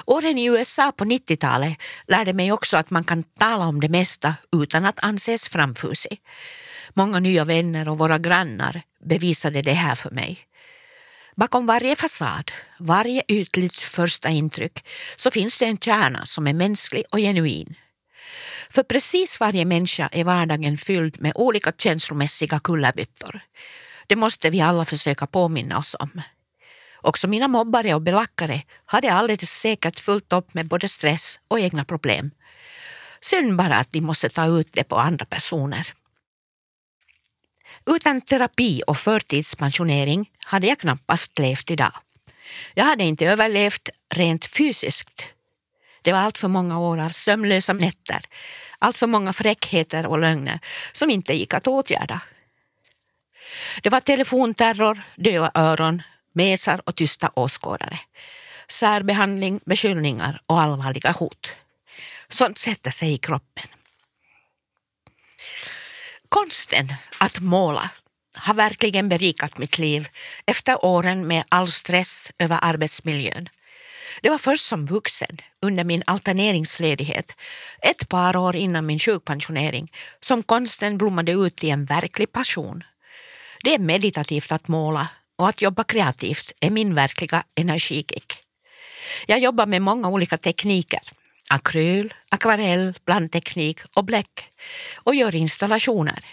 Åren 0.04 0.38
i 0.38 0.44
USA 0.44 0.92
på 0.92 1.04
90-talet 1.04 1.78
lärde 2.06 2.32
mig 2.32 2.52
också 2.52 2.76
att 2.76 2.90
man 2.90 3.04
kan 3.04 3.22
tala 3.22 3.66
om 3.66 3.80
det 3.80 3.88
mesta 3.88 4.34
utan 4.52 4.84
att 4.84 5.04
anses 5.04 5.48
framfusig. 5.48 6.20
Många 6.98 7.20
nya 7.20 7.44
vänner 7.44 7.88
och 7.88 7.98
våra 7.98 8.18
grannar 8.18 8.82
bevisade 9.04 9.62
det 9.62 9.72
här 9.72 9.94
för 9.94 10.10
mig. 10.10 10.38
Bakom 11.34 11.66
varje 11.66 11.96
fasad, 11.96 12.50
varje 12.78 13.22
ytligt 13.28 13.76
första 13.76 14.28
intryck, 14.28 14.86
så 15.16 15.30
finns 15.30 15.58
det 15.58 15.64
en 15.64 15.78
kärna 15.78 16.26
som 16.26 16.46
är 16.46 16.52
mänsklig 16.52 17.04
och 17.10 17.18
genuin. 17.18 17.74
För 18.70 18.82
precis 18.82 19.40
varje 19.40 19.64
människa 19.64 20.08
är 20.12 20.24
vardagen 20.24 20.78
fylld 20.78 21.20
med 21.20 21.32
olika 21.34 21.72
känslomässiga 21.78 22.60
kullerbyttor. 22.60 23.40
Det 24.06 24.16
måste 24.16 24.50
vi 24.50 24.60
alla 24.60 24.84
försöka 24.84 25.26
påminna 25.26 25.78
oss 25.78 25.96
om. 25.98 26.22
Också 26.94 27.28
mina 27.28 27.48
mobbare 27.48 27.94
och 27.94 28.02
belackare 28.02 28.62
hade 28.86 29.12
alldeles 29.12 29.50
säkert 29.50 30.00
fullt 30.00 30.32
upp 30.32 30.54
med 30.54 30.68
både 30.68 30.88
stress 30.88 31.40
och 31.48 31.60
egna 31.60 31.84
problem. 31.84 32.30
Synd 33.20 33.56
bara 33.56 33.76
att 33.76 33.92
de 33.92 34.00
måste 34.00 34.28
ta 34.28 34.46
ut 34.46 34.72
det 34.72 34.84
på 34.84 34.96
andra 34.96 35.24
personer. 35.24 35.92
Utan 37.86 38.20
terapi 38.20 38.82
och 38.86 38.98
förtidspensionering 38.98 40.30
hade 40.38 40.66
jag 40.66 40.78
knappast 40.78 41.38
levt 41.38 41.70
idag. 41.70 41.92
Jag 42.74 42.84
hade 42.84 43.04
inte 43.04 43.26
överlevt 43.26 43.88
rent 44.14 44.46
fysiskt. 44.46 45.24
Det 46.02 46.12
var 46.12 46.18
allt 46.18 46.38
för 46.38 46.48
många 46.48 46.78
år 46.78 47.00
av 47.00 47.10
sömnlösa 47.10 47.72
nätter, 47.72 48.24
allt 48.78 48.96
för 48.96 49.06
många 49.06 49.32
fräckheter 49.32 50.06
och 50.06 50.18
lögner 50.18 50.60
som 50.92 51.10
inte 51.10 51.34
gick 51.34 51.54
att 51.54 51.66
åtgärda. 51.66 52.20
Det 53.82 53.90
var 53.90 54.00
telefonterror, 54.00 55.00
döva 55.16 55.50
öron, 55.54 56.02
mesar 56.32 56.80
och 56.84 56.94
tysta 56.94 57.30
åskådare. 57.34 57.98
Särbehandling, 58.68 59.60
beskyllningar 59.64 60.42
och 60.46 60.60
allvarliga 60.60 61.12
hot. 61.12 61.52
Sånt 62.28 62.58
sätter 62.58 62.90
sig 62.90 63.12
i 63.12 63.18
kroppen. 63.18 63.68
Konsten 66.28 66.92
att 67.18 67.40
måla 67.40 67.90
har 68.36 68.54
verkligen 68.54 69.08
berikat 69.08 69.58
mitt 69.58 69.78
liv 69.78 70.08
efter 70.46 70.84
åren 70.84 71.26
med 71.26 71.44
all 71.48 71.68
stress 71.68 72.30
över 72.38 72.58
arbetsmiljön. 72.62 73.48
Det 74.22 74.30
var 74.30 74.38
först 74.38 74.66
som 74.66 74.86
vuxen, 74.86 75.36
under 75.62 75.84
min 75.84 76.02
alterneringsledighet, 76.06 77.32
ett 77.82 78.08
par 78.08 78.36
år 78.36 78.56
innan 78.56 78.86
min 78.86 78.98
sjukpensionering, 78.98 79.92
som 80.20 80.42
konsten 80.42 80.98
blommade 80.98 81.32
ut 81.32 81.64
i 81.64 81.70
en 81.70 81.84
verklig 81.84 82.32
passion. 82.32 82.84
Det 83.64 83.74
är 83.74 83.78
meditativt 83.78 84.52
att 84.52 84.68
måla 84.68 85.08
och 85.38 85.48
att 85.48 85.62
jobba 85.62 85.84
kreativt 85.84 86.52
är 86.60 86.70
min 86.70 86.94
verkliga 86.94 87.44
energikick. 87.54 88.32
Jag 89.26 89.38
jobbar 89.38 89.66
med 89.66 89.82
många 89.82 90.08
olika 90.08 90.38
tekniker, 90.38 91.00
akryl, 91.50 92.14
akvarell, 92.30 92.94
blandteknik 93.04 93.80
och 93.94 94.04
bläck 94.04 94.50
och 94.94 95.14
gör 95.14 95.34
installationer. 95.34 96.24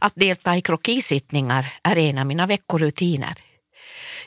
Att 0.00 0.12
delta 0.16 0.56
i 0.56 0.60
krokisittningar 0.60 1.72
är 1.82 1.98
en 1.98 2.18
av 2.18 2.26
mina 2.26 2.46
veckorutiner. 2.46 3.34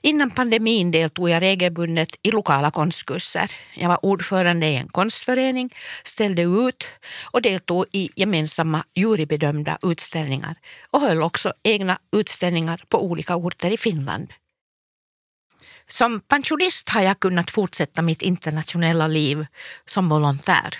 Innan 0.01 0.31
pandemin 0.31 0.91
deltog 0.91 1.29
jag 1.29 1.41
regelbundet 1.41 2.09
i 2.23 2.31
lokala 2.31 2.71
konstkurser. 2.71 3.51
Jag 3.75 3.87
var 3.87 4.05
ordförande 4.05 4.67
i 4.67 4.75
en 4.75 4.87
konstförening, 4.87 5.73
ställde 6.03 6.41
ut 6.41 6.87
och 7.31 7.41
deltog 7.41 7.85
i 7.91 8.09
gemensamma 8.15 8.83
jurybedömda 8.95 9.77
utställningar 9.81 10.55
och 10.91 11.01
höll 11.01 11.21
också 11.21 11.53
egna 11.63 11.99
utställningar 12.11 12.83
på 12.89 13.05
olika 13.05 13.35
orter 13.35 13.71
i 13.71 13.77
Finland. 13.77 14.33
Som 15.87 16.19
pensionist 16.19 16.89
har 16.89 17.01
jag 17.01 17.19
kunnat 17.19 17.49
fortsätta 17.49 18.01
mitt 18.01 18.21
internationella 18.21 19.07
liv 19.07 19.45
som 19.85 20.09
volontär. 20.09 20.79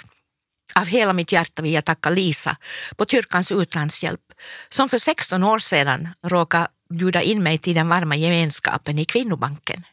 Av 0.75 0.85
hela 0.85 1.13
mitt 1.13 1.31
hjärta 1.31 1.61
vill 1.61 1.73
jag 1.73 1.85
tacka 1.85 2.09
Lisa 2.09 2.57
på 2.97 3.05
Kyrkans 3.05 3.51
utlandshjälp 3.51 4.21
som 4.69 4.89
för 4.89 4.97
16 4.97 5.43
år 5.43 5.59
sedan 5.59 6.09
råkade 6.23 6.67
bjuda 6.89 7.21
in 7.21 7.43
mig 7.43 7.57
till 7.57 7.75
den 7.75 7.89
varma 7.89 8.15
gemenskapen 8.15 8.99
i 8.99 9.05
Kvinnobanken. 9.05 9.83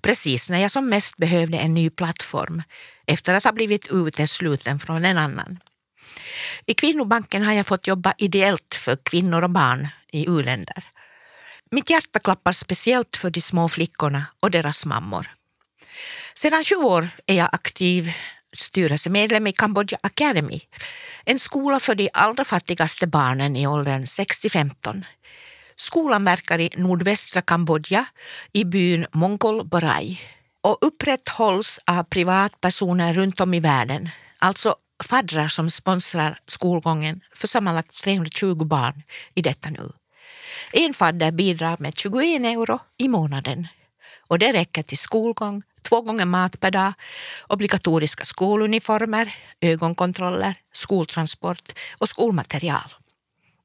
Precis 0.00 0.50
när 0.50 0.58
jag 0.58 0.70
som 0.70 0.88
mest 0.88 1.16
behövde 1.16 1.58
en 1.58 1.74
ny 1.74 1.90
plattform 1.90 2.62
efter 3.06 3.34
att 3.34 3.44
ha 3.44 3.52
blivit 3.52 3.88
utesluten 3.90 4.78
från 4.78 5.04
en 5.04 5.18
annan. 5.18 5.58
I 6.66 6.74
Kvinnobanken 6.74 7.42
har 7.42 7.52
jag 7.52 7.66
fått 7.66 7.86
jobba 7.86 8.14
ideellt 8.18 8.74
för 8.74 8.96
kvinnor 8.96 9.42
och 9.42 9.50
barn 9.50 9.88
i 10.12 10.26
u-länder. 10.28 10.84
Mitt 11.72 11.90
hjärta 11.90 12.18
klappar 12.18 12.52
speciellt 12.52 13.16
för 13.16 13.30
de 13.30 13.40
små 13.40 13.68
flickorna 13.68 14.26
och 14.42 14.50
deras 14.50 14.86
mammor. 14.86 15.30
Sedan 16.34 16.64
20 16.64 16.76
år 16.76 17.08
är 17.26 17.34
jag 17.34 17.48
aktiv 17.52 18.12
styrelsemedlem 18.56 19.46
i 19.46 19.52
Cambodja 19.52 19.98
Academy, 20.02 20.60
en 21.24 21.38
skola 21.38 21.80
för 21.80 21.94
de 21.94 22.10
allra 22.12 22.44
fattigaste 22.44 23.06
barnen 23.06 23.56
i 23.56 23.66
åldern 23.66 24.04
6-15. 24.04 25.04
Skolan 25.76 26.24
verkar 26.24 26.58
i 26.58 26.70
nordvästra 26.76 27.42
Kambodja 27.42 28.06
i 28.52 28.64
byn 28.64 29.06
Mongol 29.12 29.64
Borai 29.64 30.20
och 30.60 30.78
upprätthålls 30.80 31.80
av 31.86 32.02
privatpersoner 32.02 33.14
runt 33.14 33.40
om 33.40 33.54
i 33.54 33.60
världen, 33.60 34.08
alltså 34.38 34.76
faddrar 35.04 35.48
som 35.48 35.70
sponsrar 35.70 36.40
skolgången 36.46 37.20
för 37.34 37.48
sammanlagt 37.48 38.02
320 38.02 38.54
barn 38.54 39.02
i 39.34 39.42
detta 39.42 39.70
nu. 39.70 39.92
En 40.72 40.94
fadder 40.94 41.30
bidrar 41.30 41.76
med 41.78 41.98
21 41.98 42.44
euro 42.44 42.78
i 42.98 43.08
månaden 43.08 43.68
och 44.28 44.38
det 44.38 44.52
räcker 44.52 44.82
till 44.82 44.98
skolgång, 44.98 45.62
två 45.82 46.00
gånger 46.00 46.24
mat 46.24 46.60
per 46.60 46.70
dag, 46.70 46.92
obligatoriska 47.48 48.24
skoluniformer, 48.24 49.34
ögonkontroller, 49.60 50.54
skoltransport 50.72 51.72
och 51.98 52.08
skolmaterial. 52.08 52.94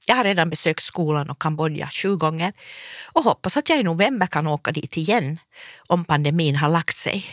Jag 0.08 0.16
har 0.16 0.24
redan 0.24 0.50
besökt 0.50 0.84
skolan 0.84 1.30
och 1.30 1.42
Kambodja 1.42 1.90
sju 1.90 2.16
gånger 2.16 2.54
och 3.04 3.24
hoppas 3.24 3.58
att 3.58 3.70
jag 3.70 3.80
i 3.80 3.84
november 3.84 4.28
kan 4.28 4.48
åka 4.48 4.72
dit 4.72 4.98
igen 4.98 5.40
om 5.88 6.06
pandemin 6.06 6.56
har 6.56 6.70
lagt 6.70 6.98
sig. 6.98 7.26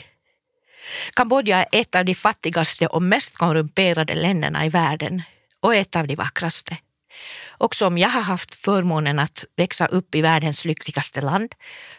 Kambodja 1.16 1.64
är 1.64 1.80
ett 1.80 1.94
av 1.94 2.04
de 2.04 2.14
fattigaste 2.14 2.86
och 2.86 3.02
mest 3.02 3.38
korrumperade 3.38 4.14
länderna 4.14 4.66
i 4.66 4.68
världen 4.68 5.22
och 5.60 5.74
ett 5.74 5.96
av 5.96 6.06
de 6.06 6.14
vackraste. 6.14 6.76
Också 7.58 7.86
om 7.86 7.98
jag 7.98 8.08
har 8.08 8.22
haft 8.22 8.54
förmånen 8.54 9.18
att 9.18 9.44
växa 9.56 9.86
upp 9.86 10.14
i 10.14 10.22
världens 10.22 10.64
lyckligaste 10.64 11.20
land 11.20 11.54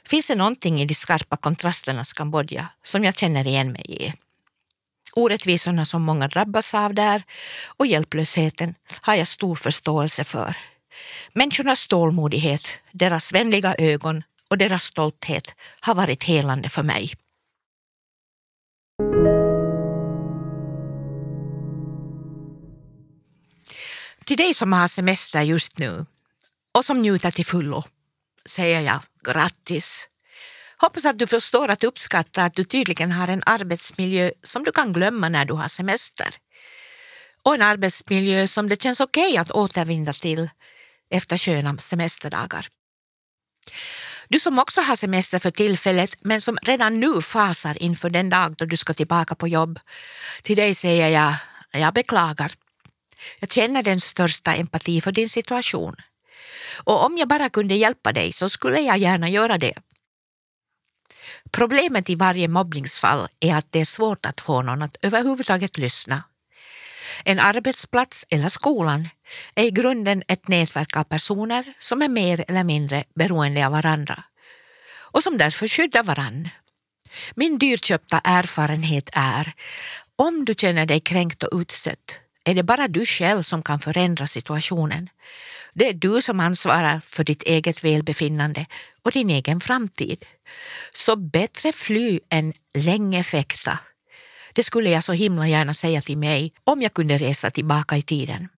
finns 0.06 0.28
det 0.28 0.36
någonting 0.36 0.82
i 0.82 0.86
de 0.86 0.93
skarpa 0.93 1.38
kontrasternas 1.38 2.13
Kambodja 2.13 2.67
som 2.84 3.04
jag 3.04 3.17
känner 3.17 3.47
igen 3.47 3.71
mig 3.71 3.86
i. 3.89 4.13
Orättvisorna 5.15 5.86
som 5.86 6.02
många 6.02 6.28
drabbas 6.28 6.73
av 6.73 6.93
där 6.93 7.23
och 7.65 7.88
hjälplösheten 7.88 8.76
har 9.02 9.15
jag 9.15 9.28
stor 9.28 9.56
förståelse 9.56 10.23
för. 10.23 10.58
Människornas 11.34 11.88
tålmodighet, 11.88 12.67
deras 12.91 13.34
vänliga 13.34 13.76
ögon 13.78 14.23
och 14.49 14.58
deras 14.58 14.84
stolthet 14.84 15.54
har 15.82 15.95
varit 15.95 16.23
helande 16.23 16.69
för 16.69 16.84
mig. 16.84 17.13
Till 24.25 24.38
dig 24.38 24.53
som 24.53 24.73
har 24.73 24.88
semester 24.88 25.41
just 25.41 25.77
nu 25.77 26.05
och 26.71 26.86
som 26.86 27.01
njuter 27.01 27.31
till 27.31 27.45
fullo 27.45 27.83
säger 28.45 28.81
jag 28.81 28.99
grattis. 29.23 30.07
Hoppas 30.77 31.05
att 31.05 31.19
du 31.19 31.27
förstår 31.27 31.69
att 31.69 31.83
uppskatta 31.83 32.43
att 32.43 32.55
du 32.55 32.63
tydligen 32.63 33.12
har 33.12 33.27
en 33.27 33.43
arbetsmiljö 33.45 34.31
som 34.43 34.63
du 34.63 34.71
kan 34.71 34.93
glömma 34.93 35.29
när 35.29 35.45
du 35.45 35.53
har 35.53 35.67
semester. 35.67 36.27
Och 37.43 37.55
en 37.55 37.62
arbetsmiljö 37.62 38.47
som 38.47 38.69
det 38.69 38.81
känns 38.81 38.99
okej 38.99 39.31
okay 39.31 39.38
att 39.38 39.51
återvända 39.51 40.13
till 40.13 40.49
efter 41.09 41.38
sköna 41.38 41.77
semesterdagar. 41.77 42.67
Du 44.27 44.39
som 44.39 44.59
också 44.59 44.81
har 44.81 44.95
semester 44.95 45.39
för 45.39 45.51
tillfället 45.51 46.15
men 46.21 46.41
som 46.41 46.57
redan 46.62 46.99
nu 46.99 47.21
fasar 47.21 47.83
inför 47.83 48.09
den 48.09 48.29
dag 48.29 48.55
då 48.57 48.65
du 48.65 48.77
ska 48.77 48.93
tillbaka 48.93 49.36
på 49.36 49.47
jobb. 49.47 49.79
Till 50.41 50.57
dig 50.57 50.75
säger 50.75 51.09
jag, 51.09 51.36
jag 51.71 51.93
beklagar. 51.93 52.51
Jag 53.39 53.51
känner 53.51 53.83
den 53.83 53.99
största 53.99 54.55
empati 54.55 55.01
för 55.01 55.12
din 55.12 55.29
situation. 55.29 55.95
Och 56.73 57.05
om 57.05 57.17
jag 57.17 57.27
bara 57.27 57.49
kunde 57.49 57.75
hjälpa 57.75 58.12
dig 58.12 58.33
så 58.33 58.49
skulle 58.49 58.79
jag 58.79 58.97
gärna 58.97 59.29
göra 59.29 59.57
det. 59.57 59.73
Problemet 61.51 62.09
i 62.09 62.15
varje 62.15 62.47
mobbningsfall 62.47 63.27
är 63.39 63.55
att 63.55 63.71
det 63.71 63.79
är 63.79 63.86
svårt 63.86 64.25
att 64.25 64.41
få 64.41 64.62
någon 64.62 64.81
att 64.81 64.97
överhuvudtaget 65.01 65.77
lyssna. 65.77 66.23
En 67.25 67.39
arbetsplats 67.39 68.25
eller 68.29 68.49
skolan 68.49 69.09
är 69.55 69.63
i 69.63 69.71
grunden 69.71 70.23
ett 70.27 70.47
nätverk 70.47 70.97
av 70.97 71.03
personer 71.03 71.73
som 71.79 72.01
är 72.01 72.09
mer 72.09 72.45
eller 72.47 72.63
mindre 72.63 73.03
beroende 73.15 73.65
av 73.65 73.71
varandra 73.71 74.23
och 75.13 75.23
som 75.23 75.38
därför 75.38 75.67
skyddar 75.67 76.03
varann. 76.03 76.49
Min 77.36 77.57
dyrköpta 77.57 78.21
erfarenhet 78.23 79.09
är 79.13 79.53
om 80.15 80.45
du 80.45 80.53
känner 80.53 80.86
dig 80.86 80.99
kränkt 80.99 81.43
och 81.43 81.59
utstött 81.59 82.19
är 82.43 82.56
det 82.56 82.63
bara 82.63 82.88
du 82.88 83.06
själv 83.06 83.43
som 83.43 83.63
kan 83.63 83.79
förändra 83.79 84.27
situationen. 84.27 85.10
Det 85.73 85.89
är 85.89 85.93
du 85.93 86.21
som 86.21 86.39
ansvarar 86.39 86.99
för 86.99 87.23
ditt 87.23 87.43
eget 87.43 87.84
välbefinnande 87.84 88.65
och 89.01 89.12
din 89.12 89.29
egen 89.29 89.60
framtid. 89.60 90.25
Så 90.93 91.15
bättre 91.15 91.71
fly 91.71 92.19
än 92.29 92.53
länge 92.73 93.23
fäkta. 93.23 93.79
Det 94.53 94.63
skulle 94.63 94.89
jag 94.89 95.03
så 95.03 95.13
himla 95.13 95.47
gärna 95.47 95.73
säga 95.73 96.01
till 96.01 96.17
mig 96.17 96.53
om 96.63 96.82
jag 96.82 96.93
kunde 96.93 97.17
resa 97.17 97.51
tillbaka 97.51 97.97
i 97.97 98.01
tiden. 98.01 98.49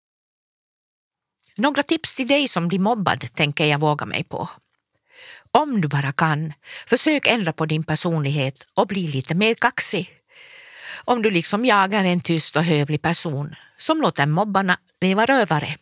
Några 1.56 1.82
tips 1.82 2.14
till 2.14 2.28
dig 2.28 2.48
som 2.48 2.68
blir 2.68 2.78
mobbad 2.78 3.28
tänker 3.34 3.66
jag 3.66 3.80
våga 3.80 4.06
mig 4.06 4.24
på. 4.24 4.48
Om 5.50 5.80
du 5.80 5.88
bara 5.88 6.12
kan, 6.12 6.52
försök 6.86 7.26
ändra 7.26 7.52
på 7.52 7.66
din 7.66 7.84
personlighet 7.84 8.66
och 8.74 8.86
bli 8.86 9.06
lite 9.06 9.34
mer 9.34 9.54
kaxig. 9.54 10.23
Om 10.96 11.22
du 11.22 11.30
liksom 11.30 11.64
jagar 11.64 12.04
en 12.04 12.20
tyst 12.20 12.56
och 12.56 12.64
hövlig 12.64 13.02
person 13.02 13.54
som 13.78 14.00
låter 14.00 14.26
mobbarna 14.26 14.78
leva 15.00 15.26
rövare. 15.26 15.76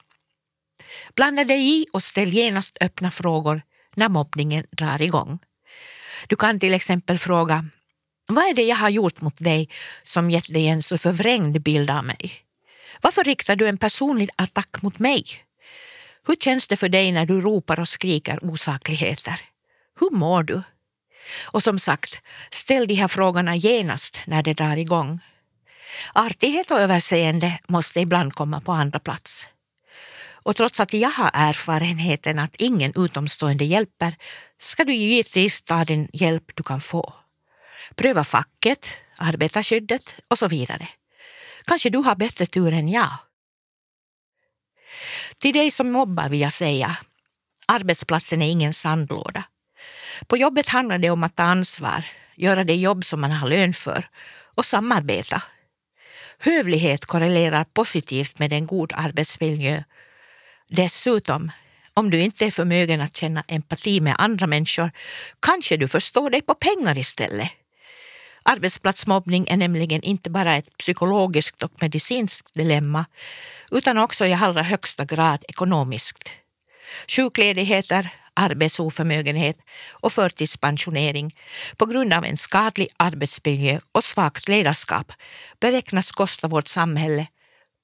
Blanda 1.14 1.44
dig 1.44 1.80
i 1.80 1.86
och 1.92 2.02
ställ 2.02 2.32
genast 2.32 2.78
öppna 2.80 3.10
frågor 3.10 3.62
när 3.94 4.08
mobbningen 4.08 4.66
drar 4.70 5.02
igång. 5.02 5.38
Du 6.28 6.36
kan 6.36 6.60
till 6.60 6.74
exempel 6.74 7.18
fråga 7.18 7.64
vad 8.26 8.44
är 8.44 8.54
det 8.54 8.62
jag 8.62 8.76
har 8.76 8.90
gjort 8.90 9.20
mot 9.20 9.38
dig 9.38 9.68
som 10.02 10.30
gett 10.30 10.52
dig 10.52 10.68
en 10.68 10.82
så 10.82 10.98
förvrängd 10.98 11.62
bild 11.62 11.90
av 11.90 12.04
mig? 12.04 12.32
Varför 13.00 13.24
riktar 13.24 13.56
du 13.56 13.68
en 13.68 13.78
personlig 13.78 14.30
attack 14.36 14.82
mot 14.82 14.98
mig? 14.98 15.24
Hur 16.26 16.36
känns 16.36 16.68
det 16.68 16.76
för 16.76 16.88
dig 16.88 17.12
när 17.12 17.26
du 17.26 17.40
ropar 17.40 17.80
och 17.80 17.88
skriker 17.88 18.44
osakligheter? 18.44 19.40
Hur 20.00 20.10
mår 20.10 20.42
du? 20.42 20.62
Och 21.42 21.62
som 21.62 21.78
sagt, 21.78 22.20
ställ 22.50 22.86
de 22.86 22.94
här 22.94 23.08
frågorna 23.08 23.56
genast 23.56 24.20
när 24.26 24.42
det 24.42 24.54
drar 24.54 24.76
igång. 24.76 25.20
Artighet 26.12 26.70
och 26.70 26.80
överseende 26.80 27.58
måste 27.68 28.00
ibland 28.00 28.34
komma 28.34 28.60
på 28.60 28.72
andra 28.72 28.98
plats. 28.98 29.46
Och 30.44 30.56
trots 30.56 30.80
att 30.80 30.92
jag 30.92 31.10
har 31.10 31.30
erfarenheten 31.32 32.38
att 32.38 32.54
ingen 32.58 32.92
utomstående 32.96 33.64
hjälper 33.64 34.14
ska 34.58 34.84
du 34.84 34.94
givetvis 34.94 35.62
ta 35.62 35.84
den 35.84 36.08
hjälp 36.12 36.52
du 36.54 36.62
kan 36.62 36.80
få. 36.80 37.14
Pröva 37.94 38.24
facket, 38.24 38.88
arbetarskyddet 39.16 40.14
och 40.28 40.38
så 40.38 40.48
vidare. 40.48 40.88
Kanske 41.64 41.90
du 41.90 41.98
har 41.98 42.14
bättre 42.14 42.46
tur 42.46 42.72
än 42.72 42.88
jag. 42.88 43.18
Till 45.38 45.54
dig 45.54 45.70
som 45.70 45.92
mobbar 45.92 46.28
vill 46.28 46.40
jag 46.40 46.52
säga, 46.52 46.96
arbetsplatsen 47.66 48.42
är 48.42 48.50
ingen 48.50 48.74
sandlåda. 48.74 49.44
På 50.26 50.36
jobbet 50.36 50.68
handlar 50.68 50.98
det 50.98 51.10
om 51.10 51.22
att 51.22 51.36
ta 51.36 51.42
ansvar, 51.42 52.04
göra 52.34 52.64
det 52.64 52.74
jobb 52.74 53.04
som 53.04 53.20
man 53.20 53.30
har 53.30 53.48
lön 53.48 53.74
för 53.74 54.08
och 54.54 54.66
samarbeta. 54.66 55.42
Hövlighet 56.38 57.04
korrelerar 57.04 57.64
positivt 57.64 58.38
med 58.38 58.52
en 58.52 58.66
god 58.66 58.92
arbetsmiljö. 58.94 59.82
Dessutom, 60.68 61.50
om 61.94 62.10
du 62.10 62.20
inte 62.20 62.46
är 62.46 62.50
förmögen 62.50 63.00
att 63.00 63.16
känna 63.16 63.44
empati 63.48 64.00
med 64.00 64.14
andra 64.18 64.46
människor 64.46 64.90
kanske 65.40 65.76
du 65.76 65.88
förstår 65.88 66.30
dig 66.30 66.42
på 66.42 66.54
pengar 66.54 66.98
istället. 66.98 67.50
Arbetsplatsmobbning 68.44 69.46
är 69.48 69.56
nämligen 69.56 70.02
inte 70.02 70.30
bara 70.30 70.54
ett 70.54 70.78
psykologiskt 70.78 71.62
och 71.62 71.72
medicinskt 71.80 72.54
dilemma 72.54 73.04
utan 73.70 73.98
också 73.98 74.26
i 74.26 74.32
allra 74.32 74.62
högsta 74.62 75.04
grad 75.04 75.44
ekonomiskt. 75.48 76.32
Sjukledigheter, 77.08 78.10
arbetsoförmögenhet 78.34 79.56
och 79.90 80.12
förtidspensionering 80.12 81.36
på 81.76 81.86
grund 81.86 82.12
av 82.12 82.24
en 82.24 82.36
skadlig 82.36 82.88
arbetsmiljö 82.96 83.80
och 83.92 84.04
svagt 84.04 84.48
ledarskap 84.48 85.12
beräknas 85.60 86.10
kosta 86.10 86.48
vårt 86.48 86.68
samhälle 86.68 87.26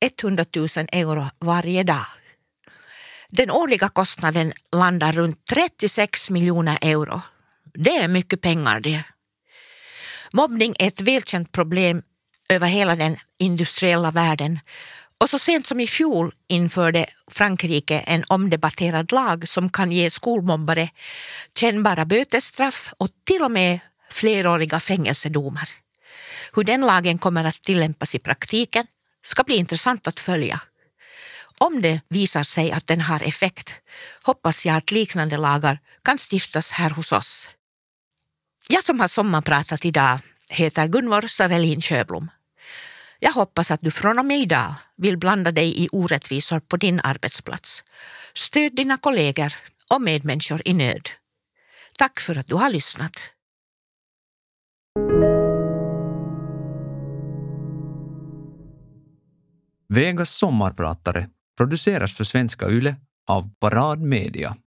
100 0.01 0.45
000 0.57 0.69
euro 0.93 1.27
varje 1.39 1.83
dag. 1.83 2.07
Den 3.29 3.51
årliga 3.51 3.89
kostnaden 3.89 4.53
landar 4.73 5.13
runt 5.13 5.47
36 5.47 6.31
miljoner 6.31 6.79
euro. 6.81 7.21
Det 7.75 7.97
är 7.97 8.09
mycket 8.09 8.41
pengar 8.41 8.81
det. 8.81 9.03
Mobbning 10.33 10.75
är 10.79 10.87
ett 10.87 11.01
välkänt 11.01 11.53
problem 11.53 12.03
över 12.49 12.67
hela 12.67 12.97
den 12.97 13.17
industriella 13.39 14.11
världen 14.11 14.61
och 15.21 15.31
så 15.31 15.39
sent 15.39 15.67
som 15.67 15.81
i 15.81 15.87
fjol 15.87 16.35
införde 16.49 17.07
Frankrike 17.31 17.99
en 17.99 18.25
omdebatterad 18.29 19.13
lag 19.13 19.49
som 19.49 19.71
kan 19.71 19.93
ge 19.93 20.11
skolmobbare 20.11 20.91
kännbara 21.59 22.05
bötesstraff 22.05 22.95
och 22.99 23.09
till 23.25 23.43
och 23.43 23.51
med 23.51 23.81
fleråriga 24.11 24.81
fängelsedomar. 24.81 25.69
Hur 26.53 26.65
den 26.65 26.81
lagen 26.81 27.19
kommer 27.19 27.45
att 27.45 27.63
tillämpas 27.63 28.15
i 28.15 28.19
praktiken 28.19 28.87
ska 29.23 29.43
bli 29.45 29.57
intressant 29.57 30.07
att 30.07 30.21
följa. 30.21 30.61
Om 31.59 31.83
det 31.83 32.01
visar 32.09 32.43
sig 32.43 32.73
att 32.73 32.87
den 32.87 33.01
har 33.01 33.29
effekt 33.29 33.75
hoppas 34.23 34.67
jag 34.67 34.77
att 34.77 34.91
liknande 34.91 35.37
lagar 35.37 35.79
kan 36.05 36.19
stiftas 36.19 36.71
här 36.71 36.91
hos 36.91 37.13
oss. 37.13 37.51
Jag 38.69 38.85
som 38.85 39.01
har 39.01 39.09
sommarpratat 39.09 39.85
idag 39.85 40.19
heter 40.49 40.87
Gunvor 40.87 41.27
Sarelin 41.29 41.81
Sjöblom. 41.81 42.31
Jag 43.21 43.33
hoppas 43.33 43.71
att 43.71 43.81
du 43.81 43.91
från 43.91 44.19
och 44.19 44.25
med 44.25 44.41
idag 44.41 44.75
vill 44.97 45.19
blanda 45.19 45.51
dig 45.53 45.85
i 45.85 45.89
orättvisor 45.93 46.61
på 46.61 46.77
din 46.77 47.01
arbetsplats. 47.05 47.85
Stöd 48.35 48.77
dina 48.77 48.97
kollegor 48.97 49.55
och 49.95 50.03
medmänniskor 50.03 50.63
i 50.65 50.75
nöd. 50.75 51.09
Tack 51.99 52.21
för 52.21 52.37
att 52.39 52.47
du 52.47 52.55
har 52.55 52.71
lyssnat. 52.71 53.13
Vegas 59.89 60.31
sommarpratare 60.31 61.29
produceras 61.57 62.17
för 62.17 62.25
Svenska 62.25 62.69
Yle 62.69 62.97
av 63.27 63.51
Parad 63.61 64.01
Media. 64.01 64.57